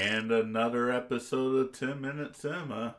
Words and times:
And 0.00 0.32
another 0.32 0.90
episode 0.90 1.56
of 1.56 1.72
10 1.78 2.00
Minute 2.00 2.34
Cinema. 2.34 2.96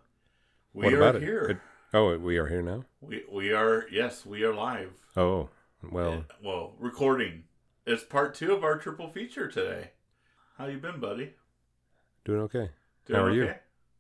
We 0.74 0.86
What 0.96 1.16
are 1.16 1.18
it? 1.18 1.24
here. 1.24 1.44
It- 1.44 1.58
Oh, 1.94 2.18
we 2.18 2.38
are 2.38 2.48
here 2.48 2.62
now. 2.62 2.86
We, 3.02 3.26
we 3.30 3.52
are, 3.52 3.86
yes, 3.92 4.26
we 4.26 4.44
are 4.46 4.54
live. 4.54 4.94
Oh, 5.18 5.50
well, 5.84 6.24
well, 6.42 6.74
recording. 6.80 7.44
It's 7.86 8.02
part 8.04 8.34
two 8.34 8.54
of 8.54 8.64
our 8.64 8.78
triple 8.78 9.10
feature 9.10 9.50
today. 9.50 9.90
How 10.58 10.68
you 10.68 10.78
been, 10.78 11.02
buddy? 11.02 11.34
doing 12.24 12.40
okay. 12.44 12.70
Doing 13.08 13.20
How 13.20 13.26
are 13.26 13.32
you? 13.34 13.54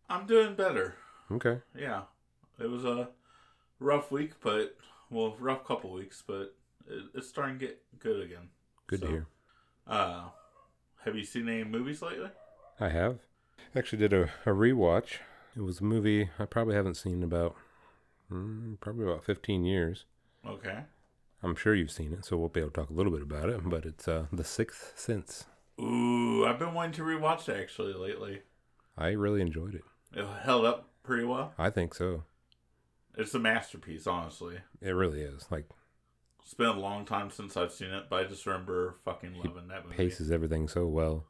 I'm 0.09 0.25
doing 0.25 0.55
better. 0.55 0.95
Okay. 1.31 1.57
Yeah. 1.77 2.03
It 2.61 2.69
was 2.69 2.85
a 2.85 3.09
rough 3.79 4.09
week, 4.09 4.35
but, 4.41 4.77
well, 5.09 5.35
rough 5.37 5.65
couple 5.65 5.91
weeks, 5.91 6.23
but 6.25 6.55
it, 6.87 7.03
it's 7.13 7.27
starting 7.27 7.59
to 7.59 7.65
get 7.65 7.81
good 7.99 8.23
again. 8.23 8.47
Good 8.87 8.99
So, 9.01 9.05
to 9.07 9.11
hear. 9.11 9.25
Uh, 9.85 10.21
have 11.03 11.17
you 11.17 11.25
seen 11.25 11.49
any 11.49 11.65
movies 11.65 12.01
lately? 12.01 12.29
I 12.81 12.89
have 12.89 13.19
actually 13.75 13.99
did 13.99 14.11
a, 14.11 14.23
a 14.45 14.49
rewatch. 14.49 15.19
It 15.55 15.61
was 15.61 15.81
a 15.81 15.83
movie 15.83 16.31
I 16.39 16.45
probably 16.45 16.73
haven't 16.75 16.95
seen 16.95 17.17
in 17.17 17.23
about 17.23 17.55
mm, 18.31 18.79
probably 18.79 19.05
about 19.05 19.23
15 19.23 19.63
years. 19.65 20.05
Okay. 20.45 20.79
I'm 21.43 21.55
sure 21.55 21.75
you've 21.75 21.91
seen 21.91 22.11
it, 22.11 22.25
so 22.25 22.37
we'll 22.37 22.49
be 22.49 22.59
able 22.59 22.71
to 22.71 22.81
talk 22.81 22.89
a 22.89 22.93
little 22.93 23.11
bit 23.11 23.21
about 23.21 23.49
it. 23.49 23.61
But 23.63 23.85
it's 23.85 24.07
uh, 24.07 24.25
The 24.33 24.43
Sixth 24.43 24.93
Sense. 24.95 25.45
Ooh, 25.79 26.43
I've 26.45 26.57
been 26.57 26.73
wanting 26.73 26.93
to 26.93 27.03
rewatch 27.03 27.47
it 27.49 27.59
actually 27.61 27.93
lately. 27.93 28.41
I 28.97 29.09
really 29.09 29.41
enjoyed 29.41 29.75
it. 29.75 29.83
It 30.13 30.25
held 30.43 30.65
up 30.65 30.89
pretty 31.03 31.23
well. 31.23 31.53
I 31.59 31.69
think 31.69 31.93
so. 31.93 32.23
It's 33.15 33.33
a 33.35 33.39
masterpiece, 33.39 34.07
honestly. 34.07 34.57
It 34.81 34.91
really 34.91 35.21
is. 35.21 35.47
Like 35.51 35.65
It's 36.43 36.55
been 36.55 36.67
a 36.67 36.79
long 36.79 37.05
time 37.05 37.29
since 37.29 37.55
I've 37.55 37.71
seen 37.71 37.89
it, 37.89 38.05
but 38.09 38.25
I 38.25 38.27
just 38.27 38.45
remember 38.47 38.95
fucking 39.05 39.35
loving 39.35 39.67
that 39.67 39.85
movie. 39.85 39.97
paces 39.97 40.31
everything 40.31 40.67
so 40.67 40.87
well, 40.87 41.25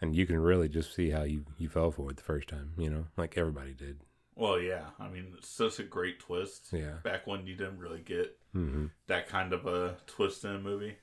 and 0.00 0.14
you 0.16 0.26
can 0.26 0.38
really 0.38 0.68
just 0.68 0.94
see 0.94 1.10
how 1.10 1.22
you 1.22 1.44
you 1.58 1.68
fell 1.68 1.90
for 1.90 2.10
it 2.10 2.16
the 2.16 2.22
first 2.22 2.48
time. 2.48 2.72
You 2.78 2.90
know, 2.90 3.06
like 3.16 3.36
everybody 3.38 3.72
did. 3.74 4.00
Well, 4.36 4.58
yeah. 4.58 4.86
I 4.98 5.08
mean, 5.08 5.32
it's 5.38 5.48
such 5.48 5.78
a 5.78 5.84
great 5.84 6.18
twist. 6.18 6.68
Yeah. 6.72 6.94
Back 7.04 7.26
when 7.26 7.46
you 7.46 7.54
didn't 7.54 7.78
really 7.78 8.00
get 8.00 8.36
hmm 8.52 8.86
that 9.06 9.28
kind 9.28 9.52
of 9.52 9.66
a 9.66 9.96
twist 10.06 10.44
in 10.44 10.50
a 10.50 10.58
movie. 10.58 10.96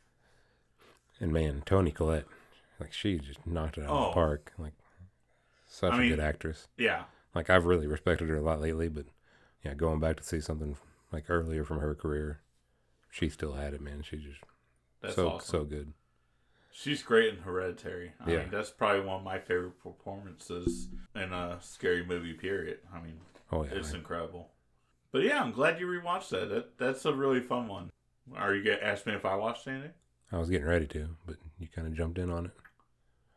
And 1.19 1.31
man, 1.31 1.61
Toni 1.65 1.91
Collette, 1.91 2.25
like 2.79 2.91
she 2.93 3.19
just 3.19 3.45
knocked 3.45 3.77
it 3.77 3.83
out 3.83 3.89
of 3.89 3.97
Oh. 3.97 4.07
the 4.07 4.13
park. 4.13 4.53
Like 4.57 4.73
such 5.67 5.93
I 5.93 5.97
a 5.97 5.99
mean- 5.99 6.09
good 6.09 6.19
actress. 6.19 6.67
Yeah. 6.77 7.03
Like 7.33 7.49
I've 7.49 7.65
really 7.65 7.87
respected 7.87 8.27
her 8.29 8.35
a 8.37 8.41
lot 8.41 8.59
lately, 8.59 8.89
but 8.89 9.05
yeah, 9.63 9.73
going 9.75 9.99
back 9.99 10.17
to 10.17 10.23
see 10.23 10.41
something 10.41 10.75
like 11.13 11.29
earlier 11.29 11.63
from 11.63 11.79
her 11.79 11.95
career, 11.95 12.41
she 13.09 13.29
still 13.29 13.53
had 13.53 13.73
it, 13.73 13.79
man. 13.81 14.01
She 14.01 14.17
just 14.17 14.41
That's 15.01 15.15
so 15.15 15.29
awesome. 15.29 15.47
so 15.59 15.63
good. 15.63 15.93
She's 16.71 17.03
great 17.03 17.33
in 17.33 17.41
Hereditary. 17.41 18.13
I 18.19 18.31
Yeah. 18.31 18.39
mean, 18.39 18.49
that's 18.51 18.69
probably 18.69 19.01
one 19.01 19.17
of 19.17 19.23
my 19.23 19.39
favorite 19.39 19.77
performances 19.81 20.87
in 21.15 21.33
a 21.33 21.59
scary 21.61 22.05
movie, 22.05 22.33
period. 22.33 22.79
I 22.93 23.01
mean, 23.01 23.19
Oh 23.51 23.63
yeah, 23.63 23.71
it's 23.73 23.91
man. 23.91 23.97
incredible. 23.99 24.51
But 25.11 25.23
yeah, 25.23 25.41
I'm 25.41 25.51
glad 25.51 25.79
you 25.79 25.87
rewatched 25.87 26.29
that. 26.29 26.49
that 26.49 26.77
that's 26.77 27.05
a 27.05 27.13
really 27.13 27.41
fun 27.41 27.67
one. 27.67 27.89
Are 28.33 28.55
you 28.55 28.63
going 28.63 28.77
to 28.79 28.85
ask 28.85 29.05
me 29.05 29.13
if 29.13 29.25
I 29.25 29.35
watched 29.35 29.67
anything? 29.67 29.91
I 30.31 30.37
was 30.37 30.49
getting 30.49 30.67
ready 30.67 30.87
to, 30.87 31.17
but 31.25 31.35
you 31.59 31.67
kind 31.67 31.87
of 31.87 31.93
jumped 31.93 32.17
in 32.17 32.29
on 32.29 32.45
it. 32.45 32.51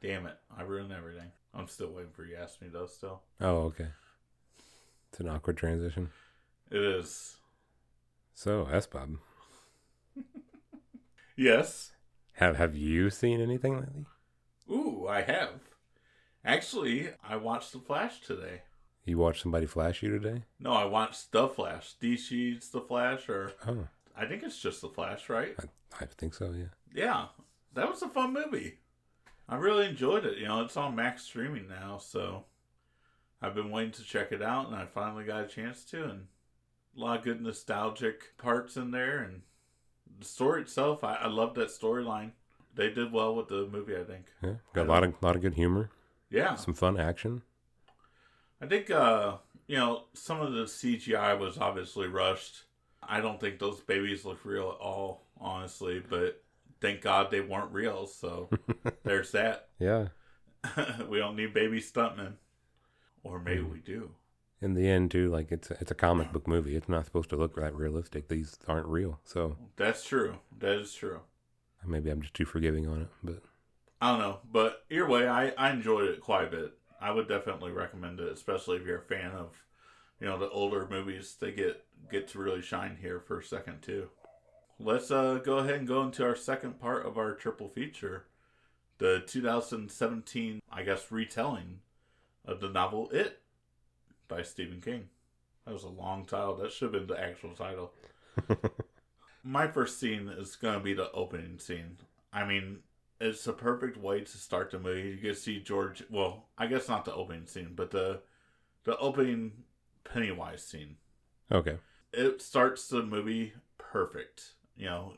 Damn 0.00 0.26
it. 0.26 0.38
I 0.56 0.62
ruined 0.62 0.92
everything. 0.92 1.32
I'm 1.52 1.66
still 1.66 1.90
waiting 1.90 2.12
for 2.12 2.24
you 2.24 2.36
to 2.36 2.42
ask 2.42 2.62
me, 2.62 2.68
though, 2.68 2.86
still. 2.86 3.22
Oh 3.40 3.62
okay. 3.64 3.88
It's 5.10 5.18
an 5.20 5.28
awkward 5.28 5.56
transition. 5.56 6.10
It 6.70 6.80
is. 6.80 7.36
So, 8.34 8.66
S 8.66 8.86
Bob, 8.86 9.16
Yes. 11.36 11.90
Have 12.34 12.56
have 12.56 12.74
you 12.76 13.10
seen 13.10 13.40
anything 13.40 13.76
lately? 13.78 14.04
Ooh, 14.70 15.06
I 15.08 15.22
have. 15.22 15.60
Actually, 16.44 17.10
I 17.26 17.36
watched 17.36 17.72
The 17.72 17.78
Flash 17.78 18.20
today. 18.20 18.62
You 19.06 19.18
watched 19.18 19.42
somebody 19.42 19.66
flash 19.66 20.02
you 20.02 20.10
today? 20.18 20.44
No, 20.58 20.72
I 20.72 20.84
watched 20.84 21.32
The 21.32 21.48
Flash. 21.48 21.94
DC's 22.00 22.70
The 22.70 22.80
Flash, 22.80 23.28
or 23.28 23.52
Oh, 23.66 23.88
I 24.16 24.26
think 24.26 24.42
it's 24.42 24.60
just 24.60 24.80
The 24.80 24.88
Flash, 24.88 25.28
right? 25.28 25.54
I, 25.58 26.02
I 26.04 26.06
think 26.06 26.34
so. 26.34 26.52
Yeah. 26.56 26.66
Yeah, 26.94 27.26
that 27.74 27.88
was 27.90 28.02
a 28.02 28.08
fun 28.08 28.32
movie. 28.32 28.78
I 29.48 29.56
really 29.56 29.86
enjoyed 29.86 30.24
it. 30.24 30.38
You 30.38 30.46
know, 30.48 30.62
it's 30.62 30.76
on 30.76 30.94
Max 30.96 31.22
streaming 31.24 31.68
now, 31.68 31.98
so 31.98 32.44
I've 33.42 33.54
been 33.54 33.70
waiting 33.70 33.92
to 33.92 34.04
check 34.04 34.32
it 34.32 34.42
out, 34.42 34.66
and 34.66 34.74
I 34.76 34.86
finally 34.86 35.24
got 35.24 35.44
a 35.44 35.48
chance 35.48 35.84
to. 35.86 36.04
And 36.04 36.26
a 36.96 37.00
lot 37.00 37.18
of 37.18 37.24
good 37.24 37.42
nostalgic 37.42 38.36
parts 38.38 38.76
in 38.76 38.90
there, 38.90 39.18
and 39.18 39.42
the 40.18 40.24
story 40.24 40.62
itself, 40.62 41.04
I, 41.04 41.14
I 41.14 41.28
love 41.28 41.54
that 41.54 41.68
storyline. 41.68 42.32
They 42.74 42.90
did 42.90 43.12
well 43.12 43.34
with 43.34 43.48
the 43.48 43.66
movie, 43.66 43.96
I 43.96 44.04
think. 44.04 44.26
Yeah. 44.42 44.54
Got 44.72 44.86
a 44.86 44.90
lot 44.90 45.04
of 45.04 45.14
lot 45.22 45.36
of 45.36 45.42
good 45.42 45.54
humor, 45.54 45.90
Yeah, 46.30 46.56
some 46.56 46.74
fun 46.74 46.98
action. 46.98 47.42
I 48.60 48.66
think 48.66 48.90
uh, 48.90 49.36
you 49.66 49.76
know 49.76 50.04
some 50.12 50.40
of 50.40 50.52
the 50.52 50.64
CGI 50.64 51.38
was 51.38 51.58
obviously 51.58 52.08
rushed. 52.08 52.64
I 53.02 53.20
don't 53.20 53.40
think 53.40 53.58
those 53.58 53.80
babies 53.80 54.24
look 54.24 54.44
real 54.44 54.70
at 54.70 54.84
all, 54.84 55.26
honestly. 55.40 56.00
But 56.00 56.42
thank 56.80 57.00
God 57.00 57.30
they 57.30 57.40
weren't 57.40 57.72
real. 57.72 58.06
So 58.06 58.50
there's 59.04 59.30
that. 59.32 59.68
Yeah. 59.78 60.08
we 61.08 61.18
don't 61.18 61.36
need 61.36 61.54
baby 61.54 61.80
stuntmen, 61.80 62.34
or 63.22 63.38
maybe 63.38 63.62
we 63.62 63.80
do. 63.80 64.10
In 64.64 64.72
the 64.72 64.88
end, 64.88 65.10
too, 65.10 65.30
like 65.30 65.52
it's 65.52 65.70
a, 65.70 65.76
it's 65.78 65.90
a 65.90 65.94
comic 65.94 66.32
book 66.32 66.48
movie. 66.48 66.74
It's 66.74 66.88
not 66.88 67.04
supposed 67.04 67.28
to 67.28 67.36
look 67.36 67.54
that 67.56 67.74
realistic. 67.74 68.28
These 68.28 68.56
aren't 68.66 68.86
real, 68.86 69.20
so 69.22 69.58
That's 69.76 70.02
true. 70.06 70.38
That 70.58 70.78
is 70.78 70.94
true. 70.94 71.20
maybe 71.86 72.08
I'm 72.08 72.22
just 72.22 72.32
too 72.32 72.46
forgiving 72.46 72.88
on 72.88 73.02
it. 73.02 73.08
But 73.22 73.42
I 74.00 74.10
don't 74.10 74.20
know, 74.20 74.38
but 74.50 74.86
either 74.88 75.06
way, 75.06 75.28
I 75.28 75.50
I 75.58 75.70
enjoyed 75.70 76.08
it 76.08 76.22
quite 76.22 76.48
a 76.48 76.50
bit. 76.50 76.78
I 76.98 77.10
would 77.10 77.28
definitely 77.28 77.72
recommend 77.72 78.20
it, 78.20 78.32
especially 78.32 78.78
if 78.78 78.86
you're 78.86 79.00
a 79.00 79.02
fan 79.02 79.32
of, 79.32 79.62
you 80.18 80.26
know, 80.26 80.38
the 80.38 80.48
older 80.48 80.88
movies. 80.90 81.36
They 81.38 81.52
get 81.52 81.84
get 82.10 82.28
to 82.28 82.38
really 82.38 82.62
shine 82.62 82.96
here 83.02 83.20
for 83.20 83.40
a 83.40 83.44
second 83.44 83.82
too. 83.82 84.08
Let's 84.80 85.10
uh 85.10 85.40
go 85.44 85.58
ahead 85.58 85.74
and 85.74 85.86
go 85.86 86.02
into 86.02 86.24
our 86.24 86.36
second 86.36 86.80
part 86.80 87.04
of 87.04 87.18
our 87.18 87.34
triple 87.34 87.68
feature, 87.68 88.28
the 88.96 89.22
2017, 89.26 90.62
I 90.72 90.82
guess, 90.84 91.12
retelling 91.12 91.80
of 92.46 92.60
the 92.60 92.70
novel 92.70 93.10
It 93.10 93.42
by 94.28 94.42
Stephen 94.42 94.80
King. 94.80 95.08
That 95.64 95.72
was 95.72 95.84
a 95.84 95.88
long 95.88 96.24
title. 96.26 96.56
That 96.56 96.72
should 96.72 96.92
have 96.94 97.06
been 97.06 97.16
the 97.16 97.22
actual 97.22 97.54
title. 97.54 97.92
My 99.42 99.66
first 99.66 99.98
scene 99.98 100.28
is 100.28 100.56
going 100.56 100.74
to 100.74 100.80
be 100.80 100.94
the 100.94 101.10
opening 101.12 101.58
scene. 101.58 101.98
I 102.32 102.44
mean, 102.44 102.78
it's 103.20 103.46
a 103.46 103.52
perfect 103.52 103.96
way 103.96 104.20
to 104.20 104.38
start 104.38 104.70
the 104.70 104.78
movie. 104.78 105.08
You 105.10 105.16
get 105.16 105.34
to 105.34 105.40
see 105.40 105.60
George. 105.60 106.02
Well, 106.10 106.46
I 106.58 106.66
guess 106.66 106.88
not 106.88 107.04
the 107.04 107.14
opening 107.14 107.46
scene, 107.46 107.72
but 107.74 107.90
the 107.90 108.20
the 108.84 108.96
opening 108.98 109.52
Pennywise 110.04 110.62
scene. 110.62 110.96
okay, 111.50 111.78
It 112.12 112.42
starts 112.42 112.88
the 112.88 113.02
movie 113.02 113.54
perfect. 113.78 114.52
You 114.76 114.86
know, 114.86 115.14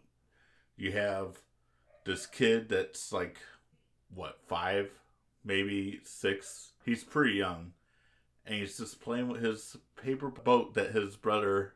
you 0.77 0.93
have 0.93 1.39
this 2.05 2.27
kid 2.27 2.69
that's 2.69 3.12
like 3.12 3.39
what 4.15 4.39
five, 4.47 4.91
maybe 5.45 6.00
six. 6.05 6.72
He's 6.84 7.03
pretty 7.03 7.34
young, 7.37 7.72
and 8.47 8.55
he's 8.57 8.77
just 8.79 9.01
playing 9.01 9.29
with 9.29 9.43
his 9.43 9.77
paper 10.03 10.29
boat 10.29 10.75
that 10.75 10.93
his 10.93 11.17
brother 11.17 11.75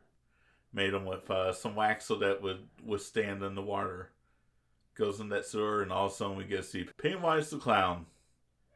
made 0.73 0.93
him 0.93 1.05
with 1.05 1.29
uh, 1.29 1.51
some 1.53 1.75
wax 1.75 2.05
so 2.05 2.15
that 2.15 2.41
would 2.41 2.67
withstand 2.83 3.43
in 3.43 3.55
the 3.55 3.61
water 3.61 4.11
goes 4.95 5.19
in 5.19 5.29
that 5.29 5.45
sewer, 5.45 5.81
and 5.81 5.91
all 5.91 6.07
of 6.07 6.11
a 6.11 6.15
sudden 6.15 6.35
we 6.37 6.43
get 6.43 6.57
to 6.57 6.63
see 6.63 6.83
Pennywise 7.01 7.49
the 7.49 7.57
clown, 7.57 8.05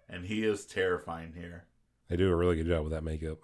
and 0.10 0.26
he 0.26 0.44
is 0.44 0.66
terrifying 0.66 1.34
here. 1.36 1.66
they 2.08 2.16
do 2.16 2.32
a 2.32 2.36
really 2.36 2.56
good 2.56 2.68
job 2.68 2.84
with 2.84 2.92
that 2.94 3.04
makeup. 3.04 3.40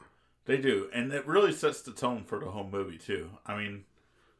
They 0.45 0.57
do, 0.57 0.89
and 0.93 1.11
it 1.13 1.27
really 1.27 1.51
sets 1.51 1.81
the 1.81 1.91
tone 1.91 2.23
for 2.23 2.39
the 2.39 2.49
whole 2.51 2.67
movie 2.67 2.97
too. 2.97 3.29
I 3.45 3.57
mean, 3.57 3.83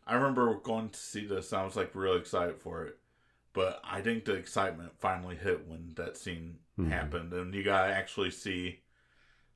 I 0.07 0.15
remember 0.15 0.55
going 0.55 0.89
to 0.89 0.99
see 0.99 1.25
this, 1.25 1.51
and 1.51 1.61
I 1.61 1.65
was 1.65 1.75
like 1.75 1.93
really 1.93 2.19
excited 2.19 2.57
for 2.57 2.85
it, 2.85 2.97
but 3.53 3.79
I 3.83 4.01
think 4.01 4.25
the 4.25 4.33
excitement 4.33 4.93
finally 4.97 5.35
hit 5.35 5.67
when 5.67 5.91
that 5.95 6.17
scene 6.17 6.59
Mhm. 6.79 6.89
happened, 6.89 7.33
and 7.33 7.53
you 7.53 7.63
gotta 7.63 7.93
actually 7.93 8.31
see, 8.31 8.79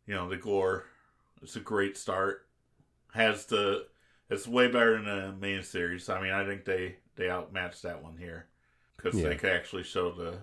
you 0.06 0.14
know, 0.16 0.30
the 0.30 0.38
gore. 0.38 0.86
It's 1.42 1.56
a 1.56 1.60
great 1.62 1.98
start. 1.98 2.48
Has 3.14 3.46
the 3.46 3.88
it's 4.30 4.48
way 4.48 4.68
better 4.68 5.02
than 5.02 5.40
the 5.40 5.48
miniseries. 5.48 6.10
I 6.10 6.22
mean, 6.22 6.32
I 6.32 6.46
think 6.46 6.66
they 6.66 6.98
they 7.16 7.30
outmatched 7.30 7.84
that 7.84 8.04
one 8.04 8.18
here 8.18 8.48
because 8.98 9.16
Yeah. 9.20 9.30
they 9.30 9.36
could 9.36 9.52
actually 9.52 9.84
show 9.84 10.12
the 10.12 10.38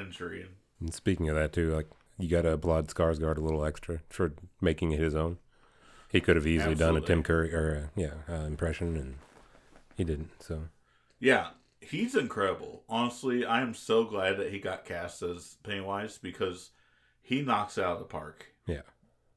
injury. 0.00 0.46
And 0.80 0.92
speaking 0.92 1.28
of 1.28 1.36
that, 1.36 1.52
too, 1.52 1.74
like 1.74 1.88
you 2.18 2.28
got 2.28 2.42
to 2.42 2.52
applaud 2.52 2.88
Skarsgård 2.88 3.38
a 3.38 3.40
little 3.40 3.64
extra 3.64 4.00
for 4.08 4.32
making 4.60 4.92
it 4.92 5.00
his 5.00 5.14
own. 5.14 5.38
He 6.10 6.20
could 6.20 6.36
have 6.36 6.46
easily 6.46 6.74
done 6.74 6.96
a 6.96 7.00
Tim 7.00 7.22
Curry 7.22 7.54
or 7.54 7.90
a, 7.96 8.00
yeah 8.00 8.14
uh, 8.28 8.44
impression, 8.46 8.96
and 8.96 9.14
he 9.96 10.04
didn't. 10.04 10.30
So 10.42 10.64
Yeah, 11.20 11.50
he's 11.80 12.16
incredible. 12.16 12.82
Honestly, 12.88 13.44
I 13.46 13.60
am 13.62 13.74
so 13.74 14.04
glad 14.04 14.36
that 14.38 14.50
he 14.52 14.58
got 14.58 14.84
cast 14.84 15.22
as 15.22 15.56
Pennywise 15.62 16.18
because 16.18 16.70
he 17.22 17.42
knocks 17.42 17.78
it 17.78 17.84
out 17.84 17.92
of 17.94 17.98
the 18.00 18.04
park. 18.06 18.46
Yeah. 18.66 18.82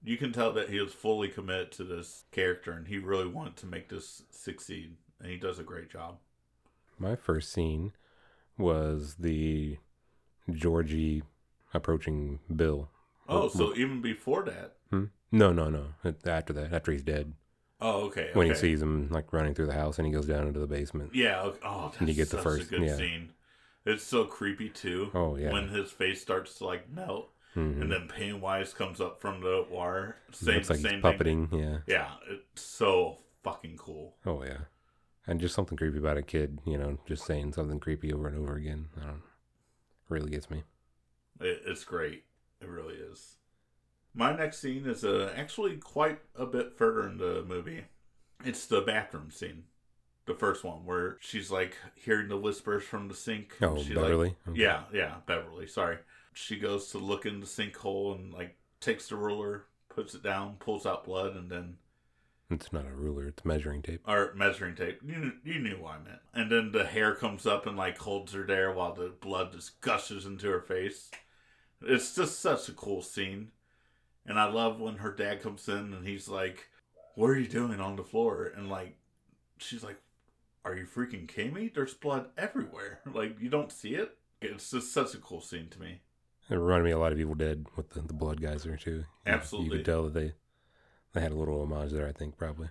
You 0.03 0.17
can 0.17 0.33
tell 0.33 0.51
that 0.53 0.69
he 0.69 0.79
was 0.79 0.93
fully 0.93 1.29
committed 1.29 1.71
to 1.73 1.83
this 1.83 2.25
character 2.31 2.71
and 2.73 2.87
he 2.87 2.97
really 2.97 3.27
wanted 3.27 3.55
to 3.57 3.65
make 3.65 3.87
this 3.89 4.23
succeed. 4.31 4.95
And 5.21 5.31
he 5.31 5.37
does 5.37 5.59
a 5.59 5.63
great 5.63 5.89
job. 5.89 6.17
my 6.99 7.15
first 7.15 7.51
scene 7.53 7.93
was 8.57 9.15
the 9.19 9.77
Georgie 10.51 11.23
approaching 11.73 12.39
Bill 12.53 12.89
Oh, 13.29 13.47
so 13.47 13.73
even 13.77 14.01
before 14.01 14.43
that. 14.43 14.73
Hmm? 14.89 15.05
No, 15.31 15.53
no, 15.53 15.69
no. 15.69 15.85
After 16.25 16.51
that, 16.53 16.73
after 16.73 16.91
he's 16.91 17.03
dead. 17.03 17.33
Oh, 17.79 18.01
okay. 18.07 18.29
When 18.33 18.47
he 18.47 18.53
sees 18.53 18.81
him 18.81 19.07
like 19.09 19.31
running 19.31 19.53
through 19.53 19.67
the 19.67 19.73
house 19.73 19.97
and 19.97 20.05
he 20.05 20.11
goes 20.11 20.25
down 20.27 20.45
into 20.47 20.59
the 20.59 20.67
basement. 20.67 21.15
Yeah. 21.15 21.41
Okay. 21.43 21.59
Oh, 21.63 21.83
that's 21.85 21.99
And 21.99 22.09
you 22.09 22.15
get 22.15 22.29
the 22.29 22.37
first- 22.39 22.67
a 22.67 22.69
good 22.69 22.83
yeah. 22.83 22.95
scene. 22.97 23.29
It's 23.85 24.03
so 24.03 24.25
creepy 24.25 24.69
too. 24.69 25.09
Oh 25.13 25.37
yeah. 25.37 25.51
When 25.53 25.69
his 25.69 25.89
face 25.91 26.21
starts 26.21 26.57
to 26.59 26.65
like 26.65 26.89
melt, 26.91 27.29
Mhm. 27.55 27.81
and 27.81 27.91
then 27.91 28.07
Pennywise 28.07 28.73
comes 28.73 28.99
up 28.99 29.21
from 29.21 29.41
the 29.41 29.65
wire. 29.69 30.17
Same, 30.31 30.55
Looks 30.55 30.69
like 30.69 30.79
same 30.79 30.93
he's 30.95 31.01
thing. 31.01 31.47
puppeting. 31.49 31.51
Yeah. 31.59 31.77
Yeah, 31.87 32.11
it's 32.29 32.61
so 32.63 33.19
fucking 33.43 33.77
cool. 33.77 34.15
Oh 34.25 34.43
yeah. 34.43 34.61
And 35.27 35.39
just 35.39 35.55
something 35.55 35.77
creepy 35.77 35.99
about 35.99 36.17
a 36.17 36.21
kid, 36.23 36.59
you 36.65 36.77
know, 36.77 36.97
just 37.07 37.25
saying 37.25 37.53
something 37.53 37.79
creepy 37.79 38.11
over 38.11 38.27
and 38.27 38.37
over 38.37 38.55
again. 38.55 38.89
I 39.01 39.05
don't 39.05 39.21
really 40.09 40.31
gets 40.31 40.49
me. 40.49 40.63
It, 41.39 41.61
it's 41.65 41.83
great. 41.83 42.25
It 42.61 42.67
really 42.67 42.95
is. 42.95 43.37
My 44.13 44.35
next 44.35 44.59
scene 44.59 44.85
is 44.85 45.03
uh, 45.05 45.33
actually 45.35 45.77
quite 45.77 46.19
a 46.35 46.45
bit 46.45 46.77
further 46.77 47.07
in 47.07 47.17
the 47.17 47.43
movie. 47.47 47.85
It's 48.45 48.65
the 48.65 48.81
bathroom 48.81 49.31
scene, 49.31 49.63
the 50.25 50.33
first 50.35 50.63
one 50.63 50.85
where 50.85 51.17
she's 51.21 51.49
like 51.49 51.77
hearing 51.95 52.27
the 52.27 52.37
whispers 52.37 52.83
from 52.83 53.07
the 53.07 53.15
sink. 53.15 53.55
Oh, 53.61 53.81
she, 53.81 53.93
like, 53.93 54.03
Beverly. 54.05 54.35
Okay. 54.49 54.59
Yeah, 54.61 54.83
yeah, 54.93 55.15
Beverly. 55.25 55.67
Sorry. 55.67 55.97
She 56.33 56.57
goes 56.57 56.87
to 56.91 56.97
look 56.97 57.25
in 57.25 57.39
the 57.39 57.45
sinkhole 57.45 58.15
and 58.15 58.33
like 58.33 58.55
takes 58.79 59.09
the 59.09 59.15
ruler, 59.15 59.65
puts 59.89 60.13
it 60.13 60.23
down, 60.23 60.55
pulls 60.59 60.85
out 60.85 61.05
blood, 61.05 61.35
and 61.35 61.49
then 61.49 61.77
It's 62.49 62.73
not 62.73 62.85
a 62.85 62.93
ruler. 62.93 63.27
It's 63.27 63.45
measuring 63.45 63.81
tape. 63.81 64.01
or 64.07 64.33
measuring 64.35 64.75
tape. 64.75 64.99
You 65.05 65.15
knew, 65.17 65.31
you 65.43 65.59
knew 65.59 65.77
what 65.81 65.95
I 65.95 65.99
meant. 65.99 66.19
And 66.33 66.51
then 66.51 66.71
the 66.71 66.85
hair 66.85 67.15
comes 67.15 67.45
up 67.45 67.65
and 67.65 67.77
like 67.77 67.97
holds 67.99 68.33
her 68.33 68.43
there 68.45 68.71
while 68.71 68.93
the 68.93 69.09
blood 69.21 69.51
just 69.53 69.79
gushes 69.81 70.25
into 70.25 70.49
her 70.49 70.61
face. 70.61 71.09
It's 71.81 72.15
just 72.15 72.39
such 72.39 72.69
a 72.69 72.73
cool 72.73 73.01
scene. 73.01 73.51
And 74.25 74.39
I 74.39 74.45
love 74.45 74.79
when 74.79 74.97
her 74.97 75.11
dad 75.11 75.41
comes 75.41 75.67
in 75.67 75.93
and 75.93 76.07
he's 76.07 76.29
like, 76.29 76.69
"What 77.15 77.27
are 77.27 77.37
you 77.37 77.47
doing 77.47 77.79
on 77.81 77.95
the 77.97 78.03
floor?" 78.03 78.51
And 78.55 78.69
like, 78.69 78.97
she's 79.57 79.83
like, 79.83 79.99
"Are 80.63 80.75
you 80.75 80.85
freaking 80.85 81.27
kidding 81.27 81.53
me? 81.53 81.69
There's 81.73 81.93
blood 81.93 82.29
everywhere. 82.37 83.01
Like 83.13 83.39
you 83.39 83.49
don't 83.49 83.71
see 83.71 83.95
it." 83.95 84.17
It's 84.41 84.71
just 84.71 84.91
such 84.93 85.13
a 85.13 85.17
cool 85.17 85.41
scene 85.41 85.67
to 85.69 85.79
me. 85.79 86.01
It 86.49 86.55
reminded 86.55 86.83
me 86.85 86.91
a 86.91 86.97
lot 86.99 87.11
of 87.13 87.19
Evil 87.19 87.35
Dead 87.35 87.65
with 87.75 87.91
the, 87.91 88.01
the 88.01 88.13
blood 88.13 88.41
geyser 88.41 88.75
too. 88.77 89.05
You- 89.25 89.31
You 89.63 89.69
could 89.77 89.85
tell 89.85 90.03
that 90.03 90.13
they 90.13 90.33
they 91.13 91.21
had 91.21 91.31
a 91.31 91.35
little 91.35 91.61
homage 91.61 91.91
there. 91.91 92.07
I 92.07 92.11
think 92.11 92.37
probably. 92.37 92.69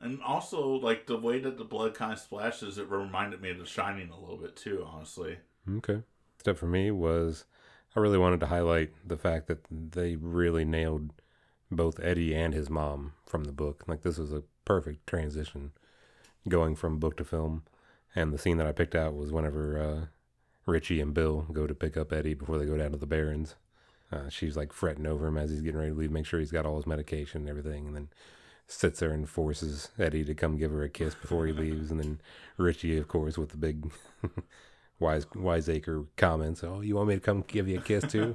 And 0.00 0.22
also, 0.22 0.66
like 0.66 1.06
the 1.06 1.18
way 1.18 1.40
that 1.40 1.58
the 1.58 1.64
blood 1.64 1.94
kind 1.94 2.12
of 2.12 2.18
splashes, 2.18 2.78
it 2.78 2.88
reminded 2.88 3.42
me 3.42 3.50
of 3.50 3.58
The 3.58 3.66
Shining 3.66 4.08
a 4.10 4.18
little 4.18 4.38
bit 4.38 4.56
too. 4.56 4.84
Honestly. 4.86 5.38
Okay. 5.68 6.02
Step 6.38 6.56
for 6.56 6.66
me 6.66 6.90
was 6.90 7.44
I 7.94 8.00
really 8.00 8.16
wanted 8.16 8.40
to 8.40 8.46
highlight 8.46 8.92
the 9.06 9.18
fact 9.18 9.46
that 9.48 9.66
they 9.70 10.16
really 10.16 10.64
nailed 10.64 11.12
both 11.70 12.00
Eddie 12.00 12.34
and 12.34 12.54
his 12.54 12.70
mom 12.70 13.12
from 13.26 13.44
the 13.44 13.52
book. 13.52 13.84
Like 13.86 14.00
this 14.02 14.16
was 14.18 14.32
a 14.32 14.42
perfect 14.64 15.06
transition 15.06 15.72
going 16.48 16.74
from 16.76 16.98
book 16.98 17.16
to 17.18 17.24
film. 17.24 17.64
And 18.14 18.32
the 18.32 18.38
scene 18.38 18.56
that 18.56 18.66
I 18.66 18.72
picked 18.72 18.94
out 18.94 19.14
was 19.14 19.30
whenever 19.32 19.78
uh, 19.78 20.06
Richie 20.66 21.00
and 21.00 21.14
Bill 21.14 21.46
go 21.52 21.66
to 21.66 21.74
pick 21.74 21.96
up 21.96 22.12
Eddie 22.12 22.34
before 22.34 22.58
they 22.58 22.66
go 22.66 22.76
down 22.76 22.92
to 22.92 22.98
the 22.98 23.06
Barrens. 23.06 23.54
Uh, 24.12 24.28
she's 24.28 24.56
like 24.56 24.72
fretting 24.72 25.06
over 25.06 25.26
him 25.26 25.36
as 25.36 25.50
he's 25.50 25.62
getting 25.62 25.78
ready 25.78 25.92
to 25.92 25.96
leave, 25.96 26.10
make 26.10 26.26
sure 26.26 26.40
he's 26.40 26.50
got 26.50 26.66
all 26.66 26.76
his 26.76 26.86
medication 26.86 27.42
and 27.42 27.48
everything, 27.48 27.86
and 27.86 27.94
then 27.94 28.08
sits 28.66 29.00
there 29.00 29.12
and 29.12 29.28
forces 29.28 29.90
Eddie 29.98 30.24
to 30.24 30.34
come 30.34 30.56
give 30.56 30.70
her 30.70 30.82
a 30.82 30.88
kiss 30.88 31.14
before 31.14 31.46
he 31.46 31.52
leaves, 31.52 31.90
and 31.90 32.00
then 32.00 32.20
Richie, 32.56 32.98
of 32.98 33.08
course, 33.08 33.36
with 33.38 33.50
the 33.50 33.56
big 33.56 33.92
wise 34.98 35.26
wiseacre 35.34 36.04
comments, 36.16 36.62
"Oh, 36.64 36.80
you 36.80 36.96
want 36.96 37.08
me 37.08 37.14
to 37.14 37.20
come 37.20 37.44
give 37.46 37.68
you 37.68 37.78
a 37.78 37.82
kiss 37.82 38.04
too?" 38.10 38.34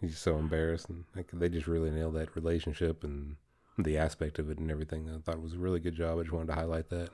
He's 0.00 0.18
so 0.18 0.36
embarrassed, 0.38 0.88
and 0.88 1.04
like 1.14 1.30
they 1.32 1.48
just 1.48 1.66
really 1.66 1.90
nailed 1.90 2.14
that 2.14 2.34
relationship 2.34 3.04
and 3.04 3.36
the 3.78 3.98
aspect 3.98 4.38
of 4.38 4.50
it 4.50 4.58
and 4.58 4.70
everything. 4.70 5.08
I 5.08 5.18
thought 5.20 5.36
it 5.36 5.42
was 5.42 5.54
a 5.54 5.58
really 5.58 5.80
good 5.80 5.94
job. 5.94 6.18
I 6.18 6.22
just 6.22 6.32
wanted 6.32 6.48
to 6.48 6.54
highlight 6.54 6.88
that. 6.90 7.10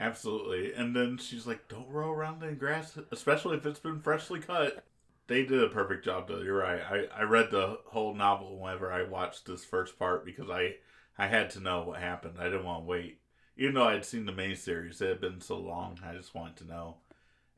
Absolutely. 0.00 0.72
And 0.72 0.96
then 0.96 1.18
she's 1.18 1.46
like, 1.46 1.68
don't 1.68 1.88
roll 1.88 2.10
around 2.10 2.42
in 2.42 2.56
grass, 2.56 2.98
especially 3.12 3.58
if 3.58 3.66
it's 3.66 3.78
been 3.78 4.00
freshly 4.00 4.40
cut. 4.40 4.82
They 5.26 5.44
did 5.44 5.62
a 5.62 5.68
perfect 5.68 6.06
job, 6.06 6.26
though. 6.26 6.40
You're 6.40 6.56
right. 6.56 6.80
I, 6.90 7.20
I 7.20 7.22
read 7.24 7.50
the 7.50 7.78
whole 7.84 8.14
novel 8.14 8.58
whenever 8.58 8.90
I 8.90 9.02
watched 9.02 9.44
this 9.44 9.62
first 9.62 9.98
part 9.98 10.24
because 10.24 10.48
I, 10.48 10.76
I 11.18 11.26
had 11.26 11.50
to 11.50 11.60
know 11.60 11.82
what 11.82 12.00
happened. 12.00 12.36
I 12.40 12.44
didn't 12.44 12.64
want 12.64 12.84
to 12.84 12.88
wait. 12.88 13.20
Even 13.58 13.74
though 13.74 13.88
I'd 13.88 14.06
seen 14.06 14.24
the 14.24 14.32
miniseries, 14.32 15.02
it 15.02 15.08
had 15.08 15.20
been 15.20 15.42
so 15.42 15.58
long, 15.58 15.98
I 16.04 16.14
just 16.14 16.34
wanted 16.34 16.56
to 16.56 16.66
know. 16.66 16.96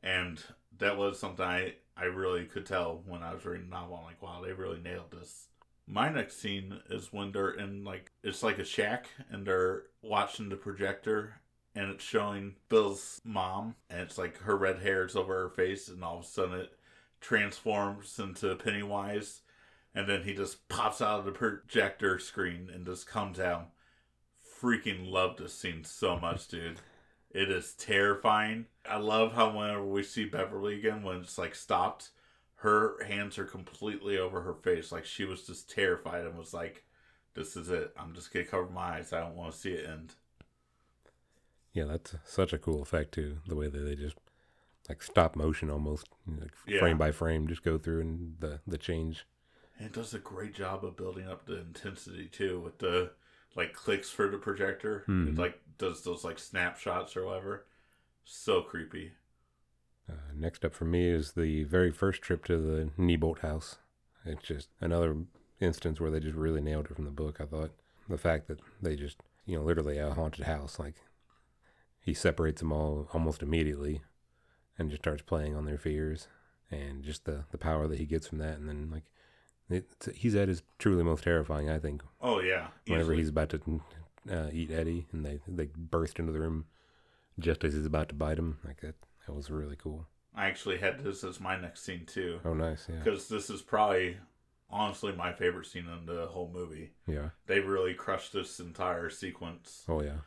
And 0.03 0.43
that 0.79 0.99
was 0.99 1.21
something 1.21 1.45
I, 1.45 1.75
I 1.97 2.05
really 2.07 2.45
could 2.45 2.67
tell 2.67 3.03
when 3.07 3.23
I 3.23 3.33
was 3.35 3.45
reading 3.45 3.71
the 3.71 3.77
novel. 3.77 3.99
I'm 3.99 4.05
like, 4.05 4.21
wow, 4.21 4.43
they 4.45 4.53
really 4.53 4.81
nailed 4.81 5.13
this. 5.13 5.47
My 5.87 6.09
next 6.09 6.41
scene 6.41 6.81
is 6.91 7.13
when 7.13 7.31
they're 7.31 7.51
in, 7.51 7.85
like, 7.85 8.11
it's 8.25 8.43
like 8.43 8.59
a 8.59 8.65
shack 8.65 9.07
and 9.31 9.47
they're 9.47 9.85
watching 10.03 10.49
the 10.49 10.57
projector 10.57 11.35
and 11.75 11.91
it's 11.91 12.05
showing 12.05 12.57
Bill's 12.69 13.21
mom, 13.25 13.77
and 13.89 14.01
it's 14.01 14.19
like 14.19 14.39
her 14.39 14.57
red 14.57 14.81
hair 14.81 15.05
is 15.05 15.17
over 15.17 15.35
her 15.43 15.51
face, 15.51 15.89
and 15.89 16.05
all 16.05 16.19
of 16.19 16.25
a 16.25 16.27
sudden 16.27 16.61
it 16.61 16.79
transforms 17.21 18.19
into 18.19 18.55
Pennywise, 18.57 19.41
and 19.95 20.09
then 20.09 20.25
he 20.25 20.35
just 20.35 20.69
pops 20.69 21.01
out 21.01 21.21
of 21.21 21.25
the 21.25 21.33
projector 21.33 22.19
screen 22.19 22.71
and 22.73 22.87
just 22.87 23.07
comes 23.07 23.41
out. 23.41 23.71
Freaking 24.61 25.11
love 25.11 25.37
this 25.37 25.55
scene 25.55 25.85
so 25.85 26.19
much, 26.19 26.49
dude. 26.49 26.81
It 27.31 27.51
is 27.51 27.73
terrifying. 27.75 28.67
I 28.89 28.99
love 28.99 29.33
how 29.33 29.57
whenever 29.57 29.85
we 29.85 30.03
see 30.03 30.25
Beverly 30.27 30.79
again, 30.79 31.03
when 31.03 31.21
it's 31.21 31.39
like 31.39 31.55
stopped, 31.55 32.11
her 32.57 33.03
hands 33.05 33.39
are 33.39 33.45
completely 33.45 34.19
over 34.19 34.43
her 34.43 34.55
face, 34.55 34.93
like 34.93 35.05
she 35.05 35.25
was 35.25 35.47
just 35.47 35.71
terrified 35.71 36.27
and 36.27 36.39
was 36.39 36.55
like, 36.55 36.85
"This 37.35 37.57
is 37.57 37.71
it. 37.71 37.93
I'm 37.97 38.15
just 38.15 38.33
gonna 38.33 38.45
cover 38.45 38.69
my 38.69 38.99
eyes. 38.99 39.13
I 39.13 39.21
don't 39.21 39.35
want 39.35 39.53
to 39.53 39.59
see 39.59 39.73
it 39.73 39.89
end." 39.89 40.15
Yeah, 41.73 41.85
that's 41.85 42.15
such 42.25 42.53
a 42.53 42.59
cool 42.59 42.83
effect 42.83 43.13
too. 43.13 43.39
The 43.47 43.57
way 43.57 43.69
that 43.69 43.79
they 43.79 43.95
just 43.95 44.17
like 44.89 45.03
stop 45.03 45.37
motion 45.37 45.71
almost, 45.71 46.09
like 46.27 46.53
Yeah. 46.67 46.81
frame 46.81 46.99
by 46.99 47.13
frame, 47.13 47.47
just 47.49 47.63
go 47.63 47.79
through 47.79 48.01
and 48.01 48.37
the 48.41 48.61
the 48.67 48.79
change. 48.79 49.27
And 49.79 49.87
it 49.87 49.93
does 49.93 50.13
a 50.15 50.19
great 50.19 50.55
job 50.55 50.85
of 50.85 50.97
building 50.97 51.27
up 51.29 51.47
the 51.47 51.59
intensity 51.61 52.27
too 52.29 52.61
with 52.61 52.79
the 52.79 53.13
like 53.55 53.73
clicks 53.75 54.11
for 54.11 54.29
the 54.29 54.39
projector. 54.39 55.05
Mhm. 55.09 55.29
It 55.31 55.39
like 55.39 55.61
does 55.79 56.03
those 56.05 56.25
like 56.25 56.39
snapshots 56.39 57.17
or 57.17 57.25
whatever. 57.27 57.67
So 58.25 58.63
creepy. 58.63 59.13
Uh, 60.09 60.15
next 60.35 60.65
up 60.65 60.75
for 60.75 60.85
me 60.85 61.09
is 61.09 61.33
the 61.33 61.65
very 61.65 61.91
first 61.91 62.23
trip 62.23 62.45
to 62.45 62.57
the 62.59 62.91
Neibolt 62.99 63.39
house. 63.39 63.79
It's 64.25 64.43
just 64.43 64.69
another 64.81 65.17
instance 65.61 66.01
where 66.01 66.11
they 66.11 66.21
just 66.21 66.35
really 66.37 66.61
nailed 66.61 66.87
it 66.87 66.95
from 66.97 67.05
the 67.05 67.11
book. 67.11 67.41
I 67.41 67.47
thought 67.47 67.71
the 68.09 68.19
fact 68.19 68.49
that 68.49 68.61
they 68.81 68.97
just 68.97 69.19
you 69.47 69.57
know 69.57 69.65
literally 69.65 69.99
a 69.99 70.13
haunted 70.15 70.45
house 70.45 70.79
like 70.79 70.97
he 72.03 72.13
separates 72.15 72.61
them 72.61 72.73
all 72.73 73.09
almost 73.13 73.43
immediately 73.43 74.03
and 74.79 74.91
just 74.91 75.03
starts 75.03 75.23
playing 75.23 75.55
on 75.55 75.65
their 75.65 75.79
fears 75.79 76.29
and 76.71 77.03
just 77.03 77.25
the 77.25 77.45
the 77.53 77.59
power 77.59 77.87
that 77.89 77.99
he 77.99 78.05
gets 78.07 78.27
from 78.27 78.39
that 78.39 78.59
and 78.59 78.69
then 78.69 78.91
like 78.91 79.05
it, 79.71 79.87
he's 80.15 80.35
at 80.35 80.49
his 80.49 80.63
truly 80.79 81.03
most 81.05 81.25
terrifying 81.25 81.71
I 81.71 81.79
think 81.79 82.03
Oh 82.21 82.41
yeah. 82.41 82.69
whenever 82.87 83.13
easily. 83.13 83.19
he's 83.19 83.29
about 83.31 83.49
to 83.51 83.81
uh, 84.31 84.49
eat 84.53 84.71
Eddie, 84.71 85.07
and 85.13 85.25
they 85.25 85.41
they 85.49 85.69
burst 85.77 86.19
into 86.19 86.33
the 86.33 86.41
room 86.41 86.67
just 87.39 87.65
as 87.65 87.75
he's 87.75 87.87
about 87.87 88.09
to 88.11 88.15
bite 88.15 88.39
him. 88.39 88.59
Like 88.65 88.81
that, 88.83 88.95
that 89.27 89.33
was 89.35 89.51
really 89.51 89.77
cool. 89.77 90.07
I 90.35 90.47
actually 90.47 90.79
had 90.79 91.03
this 91.03 91.25
as 91.25 91.41
my 91.41 91.61
next 91.61 91.85
scene 91.85 92.05
too. 92.07 92.41
Oh, 92.45 92.55
nice, 92.55 92.87
yeah, 92.89 93.01
Because 93.03 93.29
this 93.29 93.51
is 93.51 93.63
probably 93.63 94.17
honestly 94.71 95.13
my 95.13 95.33
favorite 95.33 95.67
scene 95.67 95.87
in 95.89 96.07
the 96.07 96.27
whole 96.27 96.51
movie. 96.53 96.93
yeah, 97.07 97.31
They 97.47 97.61
really 97.61 97.95
crushed 97.95 98.33
this 98.33 98.61
entire 98.61 99.11
sequence. 99.11 99.85
oh 99.89 100.03
yeah, 100.03 100.19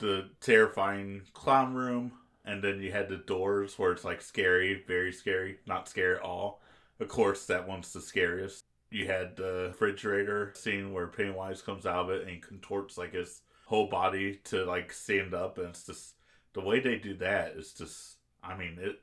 the 0.00 0.30
terrifying 0.40 1.22
clown 1.32 1.74
room, 1.74 2.12
and 2.44 2.64
then 2.64 2.80
you 2.80 2.90
had 2.90 3.08
the 3.08 3.18
doors 3.18 3.78
where 3.78 3.92
it's 3.92 4.04
like 4.04 4.20
scary, 4.20 4.82
very 4.86 5.12
scary, 5.12 5.58
not 5.66 5.88
scary 5.88 6.16
at 6.16 6.22
all. 6.22 6.60
Of 6.98 7.08
course, 7.08 7.46
that 7.46 7.68
one's 7.68 7.92
the 7.92 8.00
scariest. 8.00 8.64
You 8.90 9.06
had 9.06 9.36
the 9.36 9.68
refrigerator 9.68 10.52
scene 10.56 10.92
where 10.92 11.06
Pennywise 11.06 11.62
comes 11.62 11.86
out 11.86 12.06
of 12.06 12.10
it 12.10 12.22
and 12.22 12.30
he 12.30 12.38
contorts 12.38 12.98
like 12.98 13.14
his 13.14 13.42
whole 13.66 13.86
body 13.86 14.40
to 14.44 14.64
like 14.64 14.92
stand 14.92 15.32
up, 15.32 15.58
and 15.58 15.68
it's 15.68 15.86
just 15.86 16.14
the 16.54 16.60
way 16.60 16.80
they 16.80 16.96
do 16.96 17.14
that 17.18 17.52
is 17.52 17.72
just, 17.72 18.16
I 18.42 18.56
mean, 18.56 18.78
it 18.80 19.00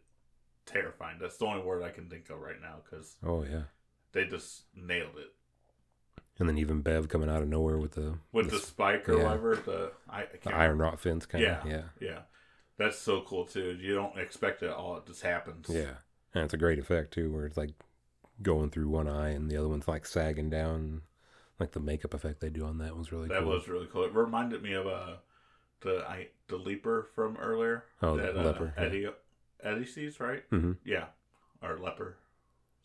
terrifying. 0.65 1.17
That's 1.21 1.37
the 1.37 1.45
only 1.45 1.63
word 1.63 1.83
I 1.83 1.89
can 1.89 2.09
think 2.09 2.29
of 2.29 2.39
right 2.39 2.61
now 2.61 2.81
because 2.83 3.15
oh 3.23 3.43
yeah. 3.43 3.63
they 4.11 4.25
just 4.25 4.63
nailed 4.75 5.17
it 5.17 5.31
And 6.39 6.47
then 6.47 6.57
even 6.57 6.81
Bev 6.81 7.09
coming 7.09 7.29
out 7.29 7.41
of 7.41 7.47
nowhere 7.47 7.77
with 7.77 7.93
the 7.93 8.15
with 8.31 8.49
the, 8.49 8.57
the 8.57 8.59
spike 8.59 9.09
or 9.09 9.17
yeah. 9.17 9.23
whatever. 9.23 9.55
The 9.55 9.91
I, 10.09 10.21
I 10.21 10.25
the 10.43 10.53
iron 10.53 10.77
rod 10.77 10.99
fence 10.99 11.25
kind 11.25 11.43
Yeah. 11.43 11.61
of, 11.61 11.71
yeah, 11.71 11.81
Yeah, 11.99 12.19
that's 12.77 12.97
so 12.99 13.21
cool 13.21 13.45
too. 13.45 13.77
You 13.81 13.95
don't 13.95 14.17
expect 14.17 14.61
it 14.61 14.69
all; 14.69 14.97
it 14.97 15.05
just 15.07 15.21
happens. 15.23 15.67
yeah. 15.69 15.95
And 16.33 16.43
it's 16.43 16.53
a 16.53 16.57
great 16.57 16.77
effect 16.77 17.13
too, 17.13 17.31
where 17.33 17.45
it's 17.45 17.57
like 17.57 17.71
going 18.41 18.69
through 18.69 18.89
one 18.89 19.07
eye 19.07 19.29
and 19.29 19.49
the 19.49 19.57
other 19.57 19.67
one's 19.67 19.87
like 19.87 20.05
sagging 20.05 20.49
down. 20.49 21.01
Like 21.59 21.71
the 21.71 21.79
makeup 21.79 22.13
effect 22.13 22.39
they 22.39 22.49
do 22.49 22.65
on 22.65 22.77
that 22.79 22.95
was 22.95 23.11
really 23.11 23.29
that 23.29 23.41
cool. 23.41 23.53
was 23.53 23.67
really 23.67 23.87
cool. 23.91 24.03
It 24.03 24.13
reminded 24.13 24.61
me 24.61 24.73
of 24.73 24.85
uh, 24.85 25.15
the 25.81 26.05
I 26.07 26.27
the 26.49 26.57
leaper 26.57 27.07
from 27.15 27.35
earlier. 27.37 27.85
Oh, 28.03 28.15
the 28.15 28.23
that, 28.23 28.37
uh, 28.37 28.43
leper, 28.43 28.73
yeah. 28.77 28.83
Eddie 28.85 29.07
Eddie 29.63 29.85
sees 29.85 30.19
right. 30.19 30.43
hmm 30.51 30.73
Yeah, 30.85 31.05
or 31.63 31.79
leper. 31.79 32.17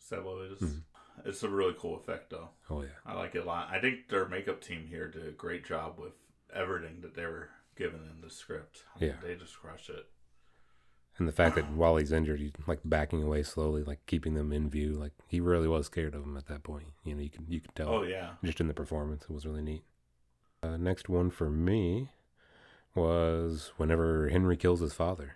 Is 0.01 0.09
that 0.09 0.23
what 0.23 0.41
it 0.45 0.53
is? 0.53 0.61
Mhm. 0.61 0.81
It's 1.25 1.43
a 1.43 1.49
really 1.49 1.75
cool 1.77 1.95
effect, 1.97 2.29
though. 2.31 2.49
Oh 2.69 2.81
yeah. 2.81 2.89
I 3.05 3.13
like 3.13 3.35
it 3.35 3.39
a 3.43 3.45
lot. 3.45 3.69
I 3.71 3.79
think 3.79 4.09
their 4.09 4.27
makeup 4.27 4.61
team 4.61 4.87
here 4.89 5.07
did 5.07 5.27
a 5.27 5.31
great 5.31 5.65
job 5.65 5.99
with 5.99 6.13
everything 6.53 7.01
that 7.01 7.15
they 7.15 7.25
were 7.25 7.49
given 7.75 8.01
in 8.13 8.21
the 8.21 8.29
script. 8.29 8.83
I 8.95 8.99
mean, 8.99 9.09
Yeah. 9.11 9.15
they 9.27 9.35
just 9.35 9.57
crushed 9.59 9.89
it. 9.89 10.05
And 11.17 11.27
the 11.27 11.31
fact 11.31 11.55
that 11.55 11.71
while 11.75 11.95
he's 11.97 12.11
injured, 12.11 12.39
he's 12.39 12.51
like 12.67 12.79
backing 12.83 13.21
away 13.23 13.43
slowly, 13.43 13.83
like 13.83 14.05
keeping 14.07 14.33
them 14.33 14.51
in 14.51 14.69
view. 14.69 14.93
Like 14.93 15.13
he 15.27 15.39
really 15.39 15.67
was 15.67 15.85
scared 15.85 16.15
of 16.15 16.23
him 16.23 16.35
at 16.37 16.47
that 16.47 16.63
point. 16.63 16.87
You 17.03 17.15
know, 17.15 17.21
you 17.21 17.29
can 17.29 17.45
you 17.47 17.61
can 17.61 17.71
tell 17.75 17.89
Oh 17.89 18.03
yeah, 18.03 18.31
just 18.43 18.59
in 18.59 18.67
the 18.67 18.73
performance. 18.73 19.23
It 19.23 19.29
was 19.31 19.45
really 19.45 19.61
neat. 19.61 19.83
Uh, 20.61 20.77
next 20.77 21.09
one 21.09 21.29
for 21.29 21.49
me 21.49 22.09
was 22.95 23.71
whenever 23.77 24.29
Henry 24.29 24.57
kills 24.57 24.79
his 24.79 24.93
father. 24.93 25.35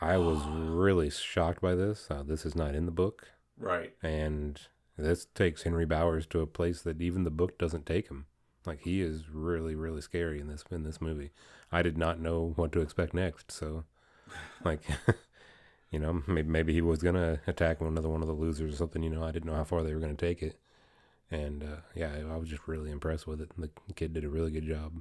I 0.00 0.16
was 0.16 0.44
really 0.48 1.10
shocked 1.10 1.60
by 1.60 1.74
this. 1.74 2.06
Uh, 2.10 2.22
this 2.22 2.44
is 2.46 2.54
not 2.54 2.74
in 2.74 2.86
the 2.86 2.92
book, 2.92 3.28
right. 3.58 3.94
and 4.02 4.60
this 4.98 5.26
takes 5.26 5.62
Henry 5.62 5.86
Bowers 5.86 6.26
to 6.26 6.40
a 6.40 6.46
place 6.46 6.82
that 6.82 7.00
even 7.00 7.22
the 7.22 7.30
book 7.30 7.56
doesn't 7.58 7.86
take 7.86 8.08
him. 8.08 8.26
Like 8.66 8.82
he 8.82 9.00
is 9.00 9.30
really, 9.30 9.74
really 9.74 10.00
scary 10.00 10.40
in 10.40 10.48
this 10.48 10.64
in 10.70 10.82
this 10.82 11.00
movie. 11.00 11.30
I 11.70 11.82
did 11.82 11.96
not 11.96 12.20
know 12.20 12.52
what 12.56 12.72
to 12.72 12.80
expect 12.80 13.14
next, 13.14 13.52
so 13.52 13.84
like 14.64 14.82
you 15.90 15.98
know 15.98 16.22
maybe 16.26 16.48
maybe 16.48 16.72
he 16.72 16.82
was 16.82 17.02
gonna 17.02 17.40
attack 17.46 17.80
another 17.80 18.08
one 18.08 18.20
of 18.20 18.26
the 18.26 18.34
losers 18.34 18.74
or 18.74 18.76
something. 18.76 19.02
You 19.02 19.10
know, 19.10 19.24
I 19.24 19.30
didn't 19.30 19.48
know 19.48 19.56
how 19.56 19.64
far 19.64 19.82
they 19.82 19.94
were 19.94 20.00
gonna 20.00 20.14
take 20.14 20.42
it, 20.42 20.58
and 21.30 21.62
uh, 21.62 21.80
yeah, 21.94 22.12
I 22.30 22.36
was 22.36 22.48
just 22.48 22.66
really 22.66 22.90
impressed 22.90 23.26
with 23.26 23.40
it. 23.40 23.50
The 23.56 23.70
kid 23.94 24.12
did 24.12 24.24
a 24.24 24.28
really 24.28 24.50
good 24.50 24.66
job. 24.66 25.00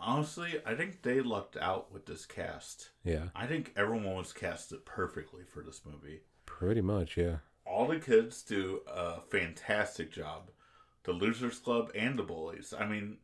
Honestly, 0.00 0.60
I 0.64 0.74
think 0.74 1.02
they 1.02 1.20
lucked 1.20 1.56
out 1.56 1.90
with 1.92 2.06
this 2.06 2.26
cast. 2.26 2.90
Yeah, 3.02 3.30
I 3.34 3.46
think 3.46 3.72
everyone 3.76 4.14
was 4.14 4.32
casted 4.32 4.84
perfectly 4.84 5.42
for 5.44 5.62
this 5.62 5.80
movie. 5.84 6.20
pretty 6.46 6.82
much. 6.82 7.16
Yeah, 7.16 7.38
All 7.68 7.86
the 7.86 7.98
kids 8.00 8.42
do 8.42 8.80
a 8.86 9.20
fantastic 9.20 10.10
job. 10.12 10.50
The 11.04 11.12
Losers 11.12 11.58
Club 11.58 11.90
and 11.94 12.18
the 12.18 12.22
Bullies. 12.22 12.72
I 12.78 12.86
mean, 12.86 13.18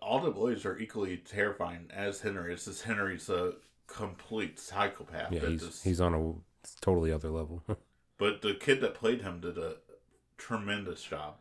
all 0.00 0.20
the 0.20 0.30
bullies 0.30 0.64
are 0.64 0.78
equally 0.78 1.16
terrifying 1.16 1.90
as 1.92 2.20
Henry. 2.20 2.52
It's 2.52 2.66
just 2.66 2.82
Henry's 2.84 3.28
a 3.28 3.54
complete 3.86 4.58
psychopath. 4.58 5.32
yeah, 5.32 5.46
he's 5.46 5.62
just- 5.62 5.84
he's 5.84 6.00
on 6.00 6.14
a 6.14 6.34
totally 6.80 7.12
other 7.12 7.30
level. 7.30 7.62
But 8.18 8.40
the 8.42 8.54
kid 8.54 8.80
that 8.82 8.94
played 8.94 9.22
him 9.22 9.40
did 9.40 9.58
a 9.58 9.76
tremendous 10.38 11.02
job. 11.02 11.38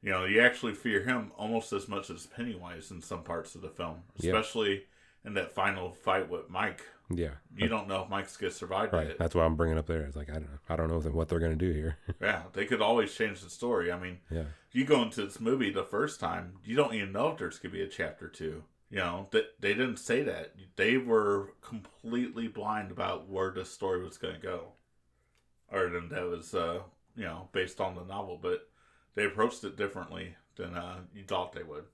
You 0.00 0.10
know, 0.10 0.24
you 0.24 0.40
actually 0.40 0.72
fear 0.74 1.02
him 1.04 1.32
almost 1.36 1.70
as 1.74 1.86
much 1.86 2.08
as 2.08 2.24
Pennywise 2.24 2.90
in 2.90 3.02
some 3.02 3.22
parts 3.24 3.54
of 3.54 3.60
the 3.60 3.68
film, 3.68 4.04
especially 4.30 4.84
in 5.24 5.34
that 5.34 5.52
final 5.52 5.92
fight 5.92 6.30
with 6.30 6.48
Mike. 6.48 6.82
Yeah, 7.10 7.30
You 7.56 7.68
don't 7.68 7.88
know 7.88 8.02
if 8.02 8.08
Mike's 8.08 8.36
gonna 8.36 8.50
survive 8.52 8.92
right. 8.92 9.08
it. 9.08 9.18
That's 9.18 9.34
why 9.34 9.44
I'm 9.44 9.56
bringing 9.56 9.78
up 9.78 9.86
there. 9.86 10.02
It's 10.02 10.16
like 10.16 10.28
I 10.30 10.34
don't 10.34 10.42
know. 10.52 10.58
I 10.68 10.76
don't 10.76 10.88
know 10.88 11.10
what 11.10 11.28
they're 11.28 11.38
gonna 11.38 11.56
do 11.56 11.72
here. 11.72 11.96
Yeah, 12.20 12.42
they 12.52 12.66
could 12.66 12.82
always 12.82 13.14
change 13.14 13.40
the 13.40 13.50
story. 13.50 13.90
I 13.90 13.98
mean, 13.98 14.18
yeah, 14.30 14.44
you 14.72 14.84
go 14.84 15.02
into 15.02 15.24
this 15.24 15.40
movie 15.40 15.70
the 15.70 15.84
first 15.84 16.20
time, 16.20 16.54
you 16.64 16.76
don't 16.76 16.94
even 16.94 17.12
know 17.12 17.28
if 17.28 17.38
there's 17.38 17.58
gonna 17.58 17.72
be 17.72 17.82
a 17.82 17.88
chapter 17.88 18.28
two. 18.28 18.64
You 18.90 18.98
know, 18.98 19.28
that 19.32 19.60
they 19.60 19.74
didn't 19.74 19.98
say 19.98 20.22
that. 20.22 20.54
They 20.76 20.96
were 20.96 21.52
completely 21.60 22.48
blind 22.48 22.90
about 22.90 23.28
where 23.28 23.50
the 23.50 23.64
story 23.64 24.02
was 24.02 24.16
gonna 24.18 24.38
go, 24.38 24.72
or 25.70 25.88
than 25.90 26.08
that 26.08 26.24
was, 26.24 26.54
uh, 26.54 26.80
you 27.16 27.24
know, 27.24 27.48
based 27.52 27.80
on 27.80 27.94
the 27.94 28.04
novel. 28.04 28.38
But 28.40 28.68
they 29.14 29.24
approached 29.24 29.64
it 29.64 29.76
differently 29.76 30.36
than 30.56 30.74
uh, 30.74 31.00
you 31.14 31.24
thought 31.24 31.52
they 31.52 31.62
would. 31.62 31.84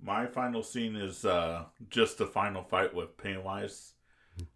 My 0.00 0.26
final 0.26 0.62
scene 0.62 0.94
is 0.96 1.24
uh, 1.24 1.64
just 1.88 2.18
the 2.18 2.26
final 2.26 2.62
fight 2.62 2.94
with 2.94 3.16
Pennywise. 3.16 3.92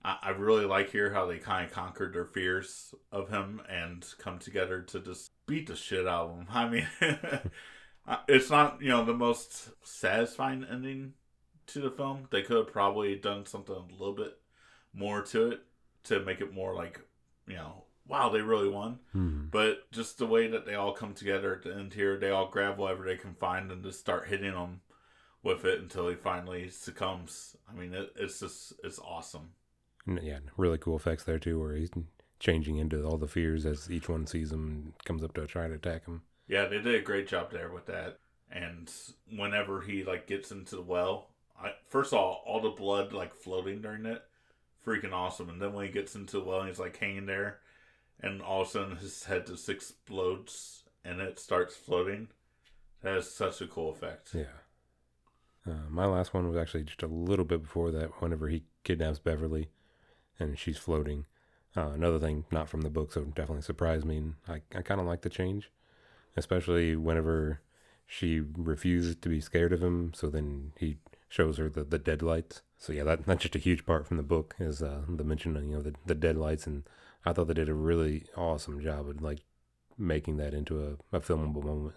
I, 0.04 0.18
I 0.22 0.30
really 0.30 0.64
like 0.64 0.90
here 0.90 1.12
how 1.12 1.26
they 1.26 1.38
kind 1.38 1.66
of 1.66 1.72
conquered 1.72 2.14
their 2.14 2.24
fears 2.26 2.94
of 3.12 3.28
him 3.28 3.62
and 3.68 4.04
come 4.18 4.38
together 4.38 4.82
to 4.82 5.00
just 5.00 5.32
beat 5.46 5.66
the 5.68 5.76
shit 5.76 6.06
out 6.06 6.30
of 6.30 6.36
him. 6.36 6.46
I 6.52 6.68
mean, 6.68 6.88
it's 8.28 8.50
not 8.50 8.80
you 8.82 8.88
know 8.88 9.04
the 9.04 9.14
most 9.14 9.70
satisfying 9.82 10.64
ending 10.70 11.14
to 11.68 11.80
the 11.80 11.90
film. 11.90 12.28
They 12.30 12.42
could 12.42 12.56
have 12.56 12.72
probably 12.72 13.16
done 13.16 13.46
something 13.46 13.74
a 13.74 13.92
little 13.92 14.14
bit 14.14 14.38
more 14.92 15.22
to 15.22 15.50
it 15.52 15.60
to 16.04 16.20
make 16.20 16.40
it 16.40 16.52
more 16.52 16.74
like 16.74 17.00
you 17.46 17.54
know 17.54 17.84
wow 18.06 18.28
they 18.28 18.40
really 18.40 18.68
won. 18.68 18.98
hmm 19.12 19.46
But 19.50 19.90
just 19.92 20.18
the 20.18 20.26
way 20.26 20.48
that 20.48 20.66
they 20.66 20.74
all 20.74 20.92
come 20.92 21.14
together 21.14 21.54
at 21.54 21.62
the 21.62 21.74
end 21.74 21.94
here, 21.94 22.16
they 22.18 22.30
all 22.30 22.48
grab 22.48 22.78
whatever 22.78 23.04
they 23.04 23.16
can 23.16 23.34
find 23.34 23.70
and 23.70 23.84
just 23.84 24.00
start 24.00 24.28
hitting 24.28 24.52
him 24.52 24.80
with 25.42 25.64
it 25.64 25.80
until 25.80 26.08
he 26.08 26.14
finally 26.14 26.68
succumbs. 26.70 27.56
I 27.68 27.74
mean, 27.74 27.94
it, 27.94 28.12
it's 28.16 28.40
just 28.40 28.74
it's 28.84 28.98
awesome. 28.98 29.50
Yeah, 30.06 30.38
really 30.56 30.78
cool 30.78 30.96
effects 30.96 31.24
there 31.24 31.38
too, 31.38 31.58
where 31.58 31.74
he's 31.74 31.90
changing 32.38 32.76
into 32.76 33.04
all 33.04 33.18
the 33.18 33.28
fears 33.28 33.66
as 33.66 33.90
each 33.90 34.08
one 34.08 34.26
sees 34.26 34.50
him 34.50 34.66
and 34.66 35.04
comes 35.04 35.22
up 35.22 35.34
to 35.34 35.46
try 35.46 35.68
to 35.68 35.74
attack 35.74 36.06
him. 36.06 36.22
Yeah, 36.48 36.66
they 36.66 36.78
did 36.78 36.94
a 36.94 37.00
great 37.00 37.28
job 37.28 37.52
there 37.52 37.70
with 37.70 37.86
that. 37.86 38.18
And 38.50 38.90
whenever 39.36 39.82
he 39.82 40.02
like 40.02 40.26
gets 40.26 40.50
into 40.50 40.76
the 40.76 40.82
well, 40.82 41.28
I 41.62 41.72
first 41.88 42.12
of 42.12 42.18
all, 42.18 42.42
all 42.46 42.60
the 42.60 42.70
blood 42.70 43.12
like 43.12 43.34
floating 43.34 43.80
during 43.80 44.06
it, 44.06 44.22
freaking 44.84 45.12
awesome. 45.12 45.48
And 45.48 45.60
then 45.62 45.72
when 45.72 45.86
he 45.86 45.92
gets 45.92 46.14
into 46.14 46.38
the 46.38 46.44
well, 46.44 46.60
and 46.60 46.68
he's 46.68 46.80
like 46.80 46.96
hanging 46.96 47.26
there, 47.26 47.60
and 48.20 48.42
all 48.42 48.62
of 48.62 48.68
a 48.68 48.70
sudden 48.70 48.96
his 48.96 49.24
head 49.24 49.46
just 49.46 49.68
explodes 49.68 50.84
and 51.04 51.20
it 51.20 51.38
starts 51.38 51.76
floating. 51.76 52.28
That 53.02 53.16
is 53.16 53.30
such 53.30 53.60
a 53.60 53.66
cool 53.66 53.90
effect. 53.90 54.34
Yeah. 54.34 54.44
Uh, 55.66 55.88
my 55.88 56.06
last 56.06 56.34
one 56.34 56.48
was 56.48 56.56
actually 56.56 56.84
just 56.84 57.02
a 57.02 57.06
little 57.06 57.44
bit 57.44 57.62
before 57.62 57.90
that. 57.92 58.20
Whenever 58.20 58.48
he 58.48 58.64
kidnaps 58.84 59.18
Beverly, 59.18 59.70
and 60.40 60.58
she's 60.58 60.78
floating. 60.78 61.26
Uh, 61.76 61.90
another 61.90 62.18
thing 62.18 62.44
not 62.50 62.68
from 62.68 62.80
the 62.80 62.90
book, 62.90 63.12
so 63.12 63.22
definitely 63.22 63.62
surprised 63.62 64.04
me. 64.04 64.16
And 64.16 64.34
I 64.48 64.62
I 64.76 64.82
kind 64.82 65.00
of 65.00 65.06
like 65.06 65.22
the 65.22 65.28
change, 65.28 65.70
especially 66.36 66.96
whenever 66.96 67.60
she 68.06 68.40
refuses 68.56 69.14
to 69.16 69.28
be 69.28 69.40
scared 69.40 69.72
of 69.72 69.82
him. 69.82 70.12
So 70.14 70.28
then 70.28 70.72
he 70.76 70.96
shows 71.28 71.58
her 71.58 71.68
the, 71.68 71.84
the 71.84 71.98
dead 71.98 72.22
lights. 72.22 72.62
So 72.76 72.92
yeah, 72.92 73.04
that 73.04 73.26
that's 73.26 73.42
just 73.42 73.56
a 73.56 73.60
huge 73.60 73.86
part 73.86 74.06
from 74.06 74.16
the 74.16 74.22
book 74.24 74.56
is 74.58 74.82
uh, 74.82 75.02
the 75.08 75.24
mention 75.24 75.56
of 75.56 75.64
you 75.64 75.76
know 75.76 75.82
the 75.82 75.94
the 76.06 76.14
dead 76.14 76.36
lights, 76.36 76.66
and 76.66 76.84
I 77.24 77.32
thought 77.32 77.46
they 77.46 77.54
did 77.54 77.68
a 77.68 77.74
really 77.74 78.24
awesome 78.36 78.80
job 78.82 79.08
of 79.08 79.22
like 79.22 79.40
making 79.96 80.38
that 80.38 80.54
into 80.54 80.80
a, 81.12 81.16
a 81.16 81.20
filmable 81.20 81.62
moment. 81.62 81.96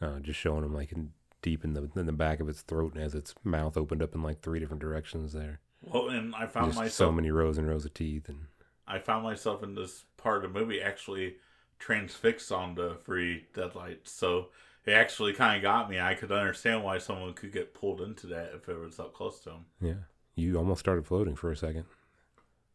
Uh, 0.00 0.20
just 0.20 0.38
showing 0.38 0.64
him 0.64 0.74
like 0.74 0.92
in, 0.92 1.10
deep 1.42 1.64
in 1.64 1.74
the 1.74 1.90
in 1.94 2.06
the 2.06 2.12
back 2.12 2.40
of 2.40 2.48
its 2.48 2.62
throat 2.62 2.94
and 2.94 3.02
as 3.02 3.14
its 3.14 3.34
mouth 3.44 3.76
opened 3.76 4.02
up 4.02 4.14
in 4.14 4.22
like 4.22 4.40
three 4.40 4.58
different 4.58 4.80
directions 4.80 5.32
there. 5.32 5.60
Well, 5.82 6.08
and 6.08 6.34
I 6.34 6.46
found 6.46 6.74
myself 6.74 6.90
so 6.90 7.12
many 7.12 7.30
rows 7.30 7.58
and 7.58 7.68
rows 7.68 7.84
of 7.84 7.94
teeth 7.94 8.28
and 8.28 8.46
I 8.86 8.98
found 8.98 9.22
myself 9.22 9.62
in 9.62 9.74
this 9.74 10.04
part 10.16 10.44
of 10.44 10.52
the 10.52 10.58
movie 10.60 10.80
actually 10.80 11.36
transfixed 11.78 12.50
on 12.50 12.74
the 12.74 12.96
free 13.04 13.46
deadlights. 13.54 14.10
So 14.10 14.48
it 14.84 14.92
actually 14.92 15.34
kind 15.34 15.56
of 15.56 15.62
got 15.62 15.88
me. 15.90 16.00
I 16.00 16.14
could 16.14 16.32
understand 16.32 16.82
why 16.82 16.98
someone 16.98 17.34
could 17.34 17.52
get 17.52 17.74
pulled 17.74 18.00
into 18.00 18.26
that 18.28 18.52
if 18.54 18.68
it 18.68 18.78
was 18.78 18.98
up 18.98 19.12
close 19.14 19.40
to 19.40 19.50
them. 19.50 19.64
yeah, 19.80 19.94
you 20.34 20.56
almost 20.56 20.80
started 20.80 21.06
floating 21.06 21.36
for 21.36 21.50
a 21.52 21.56
second. 21.56 21.84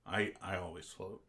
I 0.05 0.33
I 0.41 0.57
always 0.57 0.87
float. 0.89 1.21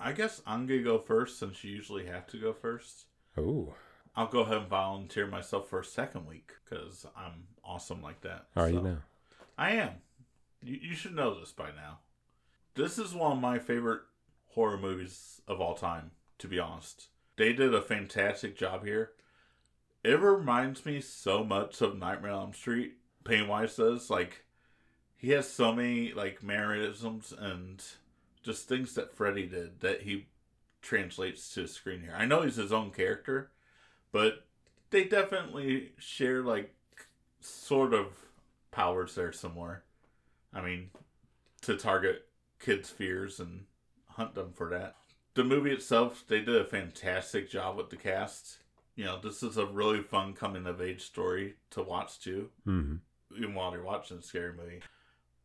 I 0.00 0.12
guess 0.12 0.42
I'm 0.46 0.66
gonna 0.66 0.82
go 0.82 0.98
first 0.98 1.38
since 1.38 1.62
you 1.64 1.74
usually 1.74 2.06
have 2.06 2.26
to 2.28 2.38
go 2.38 2.52
first. 2.52 3.06
Oh, 3.36 3.74
I'll 4.14 4.26
go 4.28 4.40
ahead 4.40 4.56
and 4.58 4.68
volunteer 4.68 5.26
myself 5.26 5.68
for 5.68 5.80
a 5.80 5.84
second 5.84 6.26
week 6.26 6.52
because 6.64 7.04
I'm 7.16 7.44
awesome 7.64 8.00
like 8.02 8.22
that. 8.22 8.46
are 8.56 8.68
you 8.70 8.76
So- 8.78 8.82
now? 8.82 8.98
I 9.58 9.70
am. 9.72 9.92
You, 10.66 10.78
you 10.82 10.94
should 10.94 11.14
know 11.14 11.38
this 11.38 11.52
by 11.52 11.68
now. 11.68 12.00
This 12.74 12.98
is 12.98 13.14
one 13.14 13.32
of 13.32 13.40
my 13.40 13.58
favorite 13.58 14.02
horror 14.48 14.76
movies 14.76 15.40
of 15.46 15.60
all 15.60 15.74
time, 15.74 16.10
to 16.38 16.48
be 16.48 16.58
honest. 16.58 17.08
They 17.36 17.52
did 17.52 17.72
a 17.74 17.80
fantastic 17.80 18.56
job 18.56 18.84
here. 18.84 19.12
It 20.02 20.18
reminds 20.20 20.84
me 20.84 21.00
so 21.00 21.44
much 21.44 21.80
of 21.80 21.98
Nightmare 21.98 22.32
on 22.32 22.40
Elm 22.42 22.52
Street. 22.52 22.94
Pennywise 23.24 23.76
does. 23.76 24.10
Like, 24.10 24.44
he 25.16 25.30
has 25.30 25.50
so 25.50 25.72
many, 25.72 26.12
like, 26.12 26.42
mannerisms 26.42 27.32
and 27.36 27.82
just 28.42 28.68
things 28.68 28.94
that 28.94 29.14
Freddy 29.16 29.46
did 29.46 29.80
that 29.80 30.02
he 30.02 30.26
translates 30.82 31.52
to 31.54 31.66
screen 31.66 32.00
here. 32.00 32.14
I 32.16 32.26
know 32.26 32.42
he's 32.42 32.56
his 32.56 32.72
own 32.72 32.90
character, 32.90 33.50
but 34.12 34.46
they 34.90 35.04
definitely 35.04 35.92
share, 35.98 36.42
like, 36.42 36.74
sort 37.40 37.92
of 37.92 38.06
powers 38.70 39.14
there 39.14 39.32
somewhere. 39.32 39.82
I 40.56 40.62
mean, 40.62 40.90
to 41.62 41.76
target 41.76 42.24
kids' 42.58 42.88
fears 42.88 43.38
and 43.38 43.66
hunt 44.08 44.34
them 44.34 44.52
for 44.54 44.70
that. 44.70 44.96
The 45.34 45.44
movie 45.44 45.72
itself, 45.72 46.24
they 46.26 46.40
did 46.40 46.56
a 46.56 46.64
fantastic 46.64 47.50
job 47.50 47.76
with 47.76 47.90
the 47.90 47.96
cast. 47.96 48.58
You 48.94 49.04
know, 49.04 49.20
this 49.22 49.42
is 49.42 49.58
a 49.58 49.66
really 49.66 50.02
fun 50.02 50.32
coming 50.32 50.66
of 50.66 50.80
age 50.80 51.02
story 51.02 51.56
to 51.70 51.82
watch 51.82 52.18
too, 52.18 52.48
hmm 52.64 52.94
even 53.36 53.54
while 53.54 53.72
you're 53.72 53.82
watching 53.82 54.18
a 54.18 54.22
scary 54.22 54.52
movie. 54.52 54.80